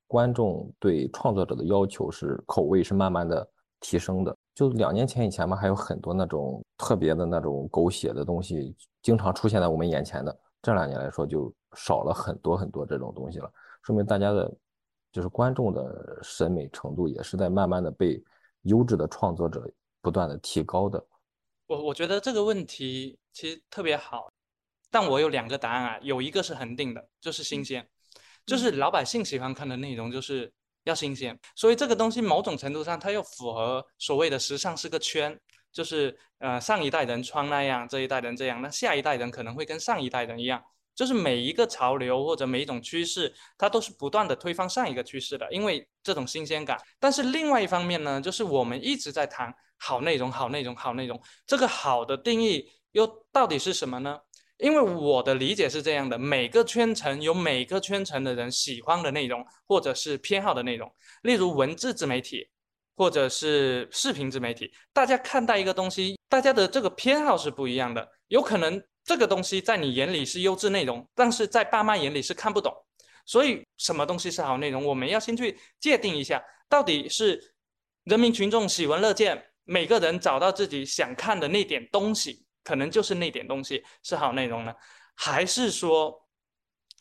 [0.08, 3.46] 观众对创作者的要求是口味是慢慢的
[3.82, 4.36] 提升的。
[4.56, 10.40] 就两年前以前嘛，还有很多那种特别的那种狗血的东西，经常出现在我们眼前的。
[10.62, 14.50] 这两年来说，就少了很多很多这种东西了，说明大家的，
[15.12, 18.24] 就是观众的审美程度也是在慢慢的被
[18.62, 19.68] 优质的创作者
[20.02, 21.04] 不断的提高的。
[21.68, 24.32] 我我觉得这个问题其实特别好，
[24.92, 27.86] 但我有两个答案啊，有一个是恒定的，就是新鲜，
[28.46, 30.54] 就是老百姓喜欢看的内容就是。
[30.84, 35.40] 要新鲜，所以这个东西某种程度上它又符合所谓的时尚是个圈，
[35.72, 40.62] 就是呃上一代人穿那样，这一代人这样，那下一代人可能会跟上一代人一样，
[40.94, 46.78] 就是每一个潮流或者每一种趋势，它都是不断的推翻上一个趋势的，因为这种新鲜感。
[47.00, 54.20] 但是另外一方面呢，就是我们一直在谈好内容、好内容、好内容，这个好的定义又到底是什么呢？
[54.64, 60.90] 因为我的理解是这样的：每个圈层有每个圈层的人喜欢的内容，或者是偏好的内容。
[61.24, 62.48] 例如文字自媒体，
[62.96, 68.08] 或者是视频自媒体，大家看待一个东西，大家的这个偏好是不一样的。
[68.30, 72.74] 有可能这个东西在你眼里是优质内容，但是在爸妈眼里是看不懂。
[73.26, 77.54] 所以，什么东西是好内容，我们要先去界定一下，到底是
[78.06, 82.46] 人民群众喜闻乐见，每个人找到自己想看的那点东西。
[82.64, 84.74] 可能就是那点东西是好内容呢，
[85.16, 86.28] 还是说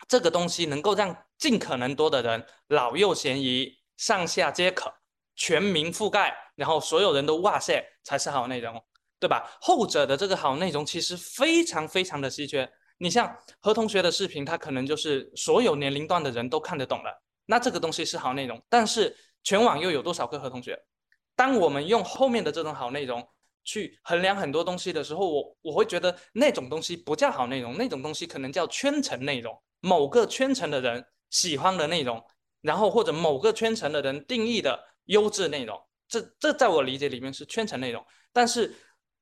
[0.07, 4.93] 这个东西能够让尽可能多的人老幼咸宜、上下皆可、
[5.35, 8.83] 全民覆盖，然后所有人都哇塞才是好内容，
[9.19, 9.49] 对吧？
[9.61, 12.69] 后者的这个好内容其实非常非常的稀缺。
[12.97, 18.61] 你像何同学的视频，他可能就是所有年龄段的人都看得懂了，那这个东西是好内容。
[18.69, 20.77] 但是全网又有多少个何同学？
[21.35, 23.25] 当我们用后面的这种好内容。
[23.63, 32.23] 去衡量很多东西的时候，我我会觉得那种东西不叫好内容，那种东西可能叫圈层内容，某个圈层的人喜欢的内容，
[32.61, 38.05] 然后或者某个圈层的人定义的优质内容，这这在我理解里面是圈层内容。
[38.31, 38.75] 但是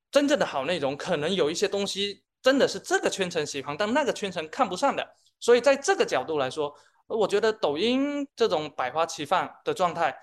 [0.10, 5.08] 真正的好内容，可能有一些东西真的是这个圈层喜欢，但那个圈层看不上的。
[5.40, 6.74] 所以在这个角度来说，
[7.08, 10.16] 我觉得抖音这种百花齐放的状态。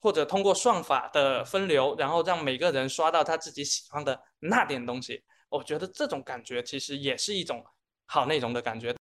[0.00, 7.64] 或者通过算法的分流，然后让每个人刷到他自己喜欢的那点东西，我觉得这种感觉其实也是一种
[8.06, 8.94] 好内容的感觉。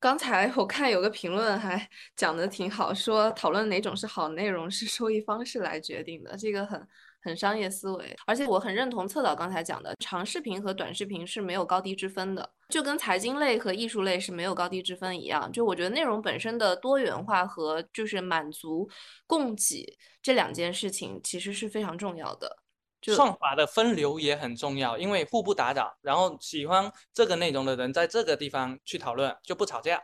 [0.00, 6.86] 刚才我看有个评论还讲的挺好，说讨论哪种是好内容是收益方式来决定的，这个很。
[7.24, 15.50] 很商业思维，而且我很认同策导刚才讲的，长视频和短视频是没有高低之分的，就跟财经类和艺术类是没有高低之分一样。
[15.50, 18.86] 就我觉得内容本身的多元化和就是满足
[19.26, 22.58] 供给这两件事情其实是非常重要的。
[23.00, 30.02] 算法的分流也很重要，因为互不打扰，然后喜欢这个内容的人在这个地方去讨论就不吵架，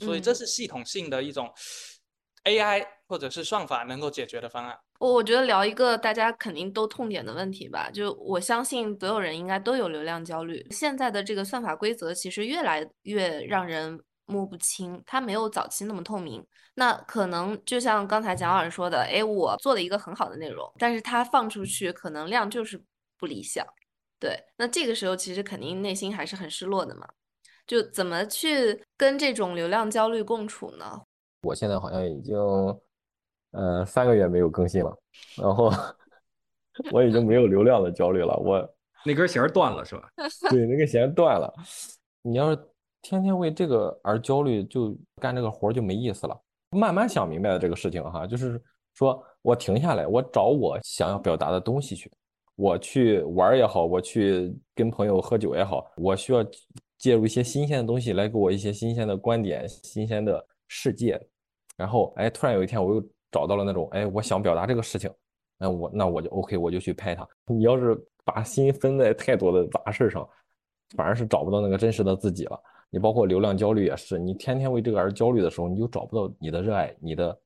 [0.00, 1.52] 所以这是系统性的一种
[2.44, 4.78] AI 或者是算法能够解决的方案。
[5.00, 10.66] 我我觉得聊一个大家肯定都痛点的问题吧，就我相信所有人应该都有流量焦虑。
[10.72, 16.46] 现在的这个算法规则其实越来越让人摸不清，它没有早期那么透明。
[16.74, 22.78] 那可能就像刚才蒋老师说的，哎，我做了一个很好的内容，但是它放出去可能量就是
[23.18, 23.66] 不理想。
[24.18, 27.08] 对，那这个时候其实肯定内心还是很失落的嘛。
[27.66, 31.00] 就怎么去跟这种流量焦虑共处呢？
[31.40, 32.36] 我现在好像已经。
[33.52, 34.96] 呃，三个月没有更新了，
[35.36, 35.72] 然后
[36.92, 38.36] 我已经没有流量的焦虑了。
[38.36, 38.74] 我
[39.04, 40.08] 那根弦断了是吧？
[40.50, 41.52] 对，那根弦断了。
[42.22, 42.58] 你要是
[43.02, 46.40] 天天为这个而焦虑，就干这个活就没意思了。
[46.70, 48.62] 慢慢想明白了这个事情哈，就是
[48.94, 52.08] 说我停下来，我找我想要表达的东西去。
[52.54, 56.44] 我去玩也好，我去跟朋友喝酒也好，我需要
[56.98, 61.20] 介入一些新鲜的东西来给我一些新鲜的观点、新鲜的世界。
[61.76, 63.04] 然后，哎，突然有一天我又。
[63.30, 65.10] 找到了那种，哎，我想表达这个事情，
[65.58, 67.26] 那我那我就 OK，我就去拍它。
[67.46, 70.28] 你要是把心分在太多的杂事上，
[70.96, 72.60] 反而是找不到那个真实的自己了。
[72.90, 77.38] 你包括流量焦虑也是，你天天为这个而焦虑的时候，你就找不到你的热爱，你的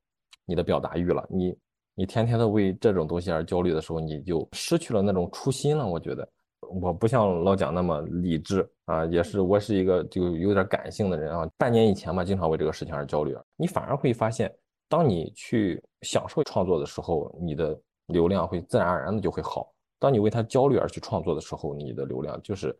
[0.45, 1.23] 你的表达欲了。
[1.29, 1.55] 你
[1.93, 5.85] 你天天的为这种东西而焦虑的时候，你就失去了那种初心了。
[5.87, 6.27] 我觉得
[6.61, 11.47] 我不像老蒋那么理智啊，也是我是一个就有点感性的人啊。
[11.57, 14.51] 半年以前嘛，经常为这个事情而焦虑，你反而会发现。
[14.87, 19.73] 当你去享受创作的时候，你的流量会自然而然的就会好。
[19.97, 22.77] 当你为他焦虑而去创作的时候，你的流量就是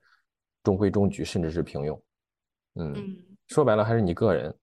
[0.63, 1.99] 中规中矩，甚至是平庸。
[2.75, 2.93] 嗯，
[3.47, 4.55] 说白了还是你个人，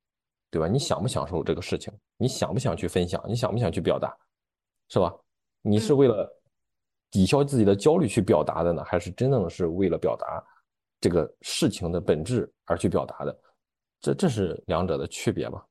[0.51, 0.69] 对吧？
[0.69, 1.93] 你想不享受这个事情？
[2.17, 3.23] 你想不想去分享？
[3.27, 4.17] 你想不想去表达？
[4.89, 5.13] 是吧？
[5.63, 6.31] 你是为了
[7.11, 10.45] 抵消自己的焦虑去表达的呢，还是真正的是为了表达
[11.01, 13.37] 这个事情的本质而去表达的？
[14.01, 15.67] 这这是两者的区别吧？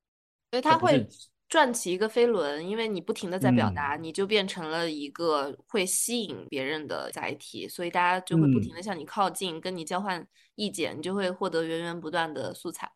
[0.52, 1.08] 所以他会。
[1.52, 10.26] 转起一个飞轮，因为你不停的在表达，你就变成了一个会吸引别人的载体，所以大家就会不停的向你靠近，跟你交换
[10.56, 12.90] 意见，你就会获得源源不断的素材。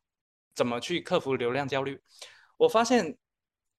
[0.55, 2.01] 怎么去克服流量焦虑？
[2.55, 3.17] 我发现，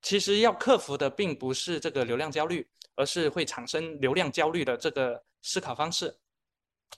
[0.03, 6.15] 其实要克服的并不是这个流量焦虑，而是会产生流量焦虑的这个思考方式。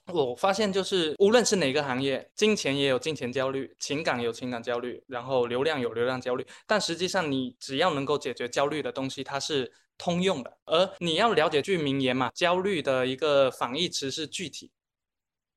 [0.05, 6.45] 我发现，就是无论是哪个行业，金钱也有金钱焦虑，情感有情感焦虑，然后流量有流量焦虑。
[6.65, 10.57] 但实际上，你只要能够解决焦虑的东西，它是通用的。
[10.65, 14.71] 而你要了解句名言嘛，焦虑的一个反义词是具体，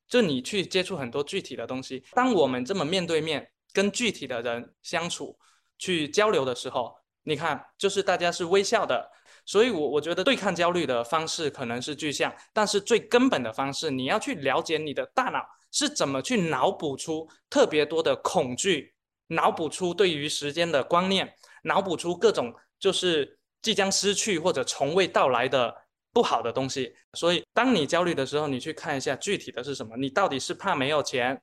[0.06, 2.04] 就你去接触很多具体的东西。
[2.12, 5.38] 当我们这么面对面跟具体的人相处、
[5.78, 9.10] 去交流的时候，你看，就是大家是微笑的，
[9.44, 18.94] 所以，我我觉得对抗焦虑的方式可能是具象，但是最根本的方式，你要去了解你的大脑是怎么去脑补出特别多的恐惧，
[19.28, 21.34] 脑补出对于时间的观念，
[21.64, 25.74] 脑补出各种就是即将失去或者从未到来的
[26.12, 26.94] 不好的东西。
[27.14, 31.42] 所以，当你焦虑的时候，你去看一下具体的是什么，你到底是怕没有钱？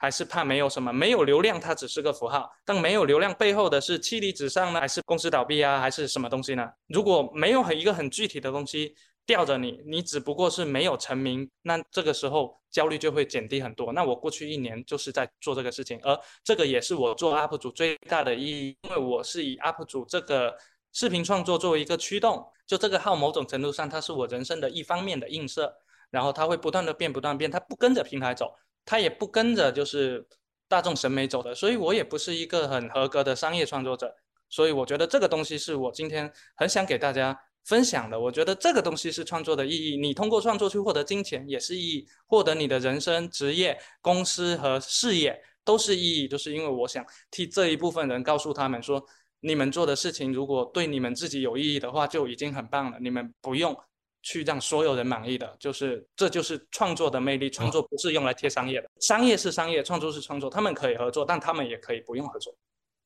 [0.00, 2.50] 还是怕没有什么没有流量，它只是个符号。
[2.64, 6.66] 但没有流量背后的是妻离子散呢，还是公司倒闭啊，还是什么东西呢？
[6.88, 8.94] 如果没有很一个很具体的东西
[9.26, 13.92] 吊着你，你只不过是没有成名，那这个时候焦虑就会减低很多。
[13.92, 20.56] 那我过去一年就是在做这个事情，而这个也是我做 UP 主最大的意义，因为我是以 UP 主这个
[20.94, 25.70] 视频创作作为一个驱动，就这个号某种程度上它是我人生的一方面的映射，
[26.10, 28.50] 然后它会不断的变，不断变，它不跟着平台走。
[28.84, 30.26] 他也不跟着就是
[30.68, 34.14] 大众审美走的，所以我也不是一个很合格的商业创作者，
[34.48, 38.18] 所以我觉得这个东西是我今天很想给大家分享的。
[38.18, 49.04] 我觉得这个东西是创作的意义，你通过创作去获得金钱也是意义，获得你的人生、职业、公司和事业都是意义，就是因为我想替这一部分人告诉他们说，
[49.40, 53.76] 你们做的事情如果对你们自己有意义的话，就已经很棒了，你们不用。
[54.22, 57.48] 去让所有人满意的，就是这就是创作的魅力。
[57.48, 62.54] 创作不是用来贴商业的，商业是商业，创作是创作，他们可以合作，但他们也可以不用合作。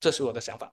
[0.01, 0.73] 这是我的想法。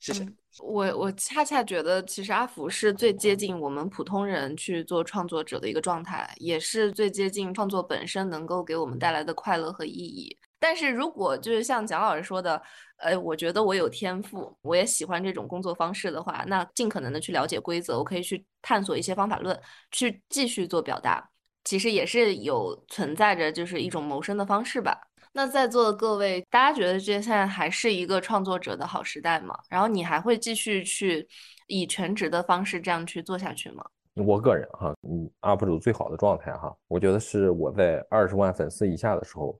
[0.00, 0.26] 谢谢。
[0.58, 10.36] 我我恰恰觉得，其实阿福是最接近我们普通人去做创作者的一个状态，也是最接近创作本身能够给我们带来的快乐和意义。
[10.62, 12.62] 但是如果就是像蒋老师说的，
[12.98, 19.60] 呃，我觉得我有天赋，我也喜欢这种工作方式的话，那尽可能的去了解规则，我可以去探索一些方法论，
[19.90, 21.28] 去继续做表达，
[21.64, 24.96] 其实也是有存在着就是一种谋生的方式吧。
[25.32, 29.58] 那在座的各位，大家觉得这现在还是一个创作者的好时代吗？
[29.68, 31.26] 然后你还会继续去
[31.66, 33.84] 以全职的方式这样去做下去吗？
[34.14, 39.58] 我个人哈，嗯，UP 主最好的状态哈，我觉得是我在二十万粉丝以下的时候。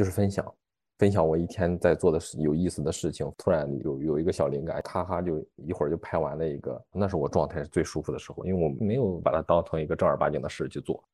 [0.00, 0.54] 就是分享，
[0.96, 11.06] 分享我一天在做的事有意思的事情，突然有有一个小灵感，咔咔就一会儿就拍完了一个，那是我状态是最舒服的时候，因为我没有把它当成一个正儿八经的事去做，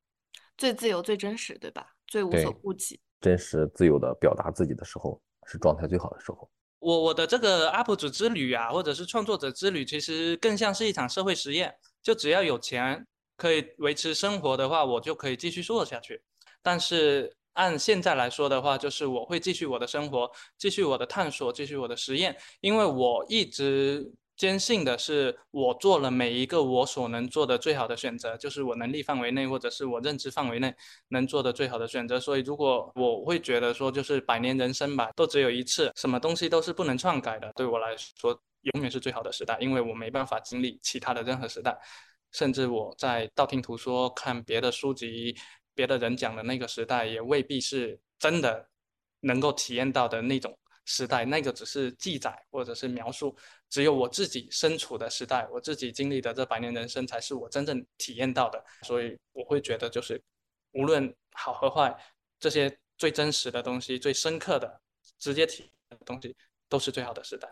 [0.57, 1.85] 最自由、最真实，对吧？
[2.07, 6.49] 最无所顾忌，真实自由的表达自己的时候，是状态最好的时候。
[6.79, 11.75] 我我的这个 UP 主之旅啊，或者是创作者之旅，其实更像是一场社会实验。
[12.01, 16.23] 就只要有钱可以维持生活的话，我就可以继续做下去。
[16.63, 17.35] 但是。
[17.57, 20.29] 按现在来说的话，就是我会继续我的生活，
[20.59, 30.71] 继续我的探索，继续我的实验，因为我一直坚信的是，我做了每一个我所能做的最好的选择，就是我能力范围内或者是我认知范围内
[31.07, 32.19] 能做的最好的选择。
[32.19, 41.75] 所以，如果我会觉得说，就是百年人生吧，都只有一次，什么东西都是不能篡改的，对我来说，永远是最好的时代，因为我没办法经历其他的任何时代，
[42.31, 45.35] 甚至我在道听途说看别的书籍。
[45.77, 48.67] 别的人讲的那个时代也未必是真的
[49.19, 53.37] 能够体验到的那种时代，那个只是记载或者是描述。
[53.69, 58.59] 只有我自己身处的时代，我自己经历的这百年人生，才是我真正体验到的。
[58.81, 60.19] 所以我会觉得，就是
[60.71, 61.95] 无论好和坏，
[62.39, 64.81] 这些最真实的东西、最深刻的、
[65.19, 66.35] 直接体的东西，
[66.67, 67.47] 都是最好的时代。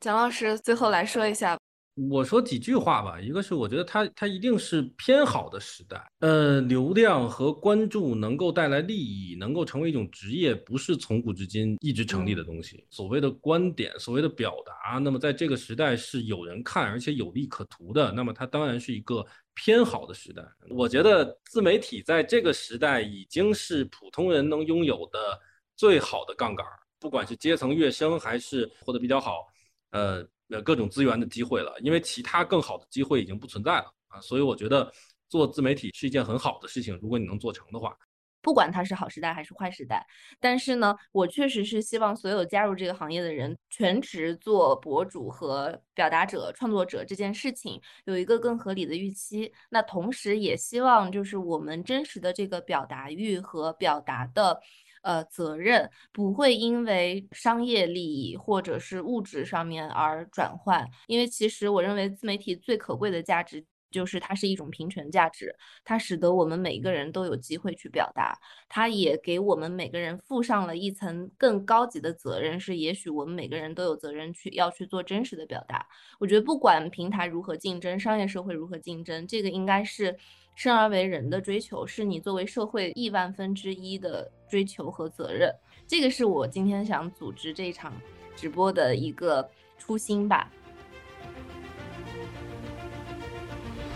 [0.00, 1.61] 蒋老师，最后来说一下。
[1.94, 12.82] 我说几句话吧，一个是我觉得它它一定是偏好的时代，呃，流量和关注能够带来利益，能够成为一种职业，不是从古至今一直成立的东西。
[12.88, 19.22] 所谓的观点，所谓的表达，那么在这个时代是有人看，而且有利可图的，那么它当然是一个
[19.52, 20.42] 偏好的时代。
[20.70, 25.38] 我觉得自媒体在这个时代已经是普通人能拥有的
[25.76, 26.66] 最好的杠杆，
[26.98, 29.46] 不管是阶层跃升还是活得比较好，
[29.90, 30.26] 呃。
[30.52, 34.92] 呃，各种资源的机会了，因为其他更好的机会已经不存在了啊，所以我觉得
[35.28, 37.96] 做自媒体是一件很好的事情，如果你能做成的话，
[38.42, 40.04] 不管它是好时代还是坏时代，
[40.40, 54.60] 但是呢，我确实是希望所有加入这个行业的人，全职做博主和表达者、创作者这件事情有一个更合理的预期，那同时也希望就是我们真实的这个表达欲和表达的。
[55.02, 68.38] 呃，责任不会因为商业利益或者是物质上面而转换，因为其实我认为自媒体最可贵的价值就是它是一种平权价值，它使得我们每个人都有机会去表达，
[68.68, 75.86] 它也给我们每个人附上了一层更高级的责任，是也许我们每个人都有责任去要去做真实的表达。
[76.18, 80.16] 我觉得不管平台如何竞争，商业社会如何竞争，这个应该是。
[80.54, 85.52] 生而为人的追求，是你作为社会亿万分之一的追求和责任。
[85.86, 87.92] 这个是我今天想组织这场
[88.36, 89.48] 直播的一个
[89.78, 90.50] 初心吧。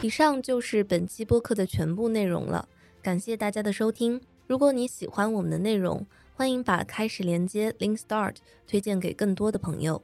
[0.02, 2.68] 以上就是本期播客的全部内容了，
[3.02, 4.20] 感谢大家的收听。
[4.46, 8.36] 如果你喜欢我们的内容，欢迎把开始连接 Link Start
[8.66, 10.02] 推荐给更多的朋友。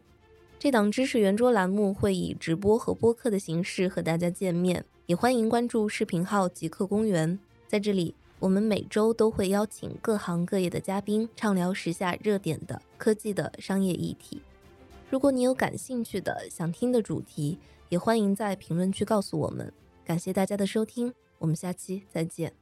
[0.58, 7.38] 这档知识圆桌栏目会以直播和播客的形式和大家见面，也欢迎关注视频号极客公园。
[7.66, 14.40] 在这里，我们每周都会邀请各行各业的嘉宾，畅聊时下热点的科技的商业议题。
[15.10, 19.72] 如果你有感兴趣的、想听的主题，也欢迎在评论区告诉我们。
[20.04, 22.61] 感谢大家的收听，我们下期再见。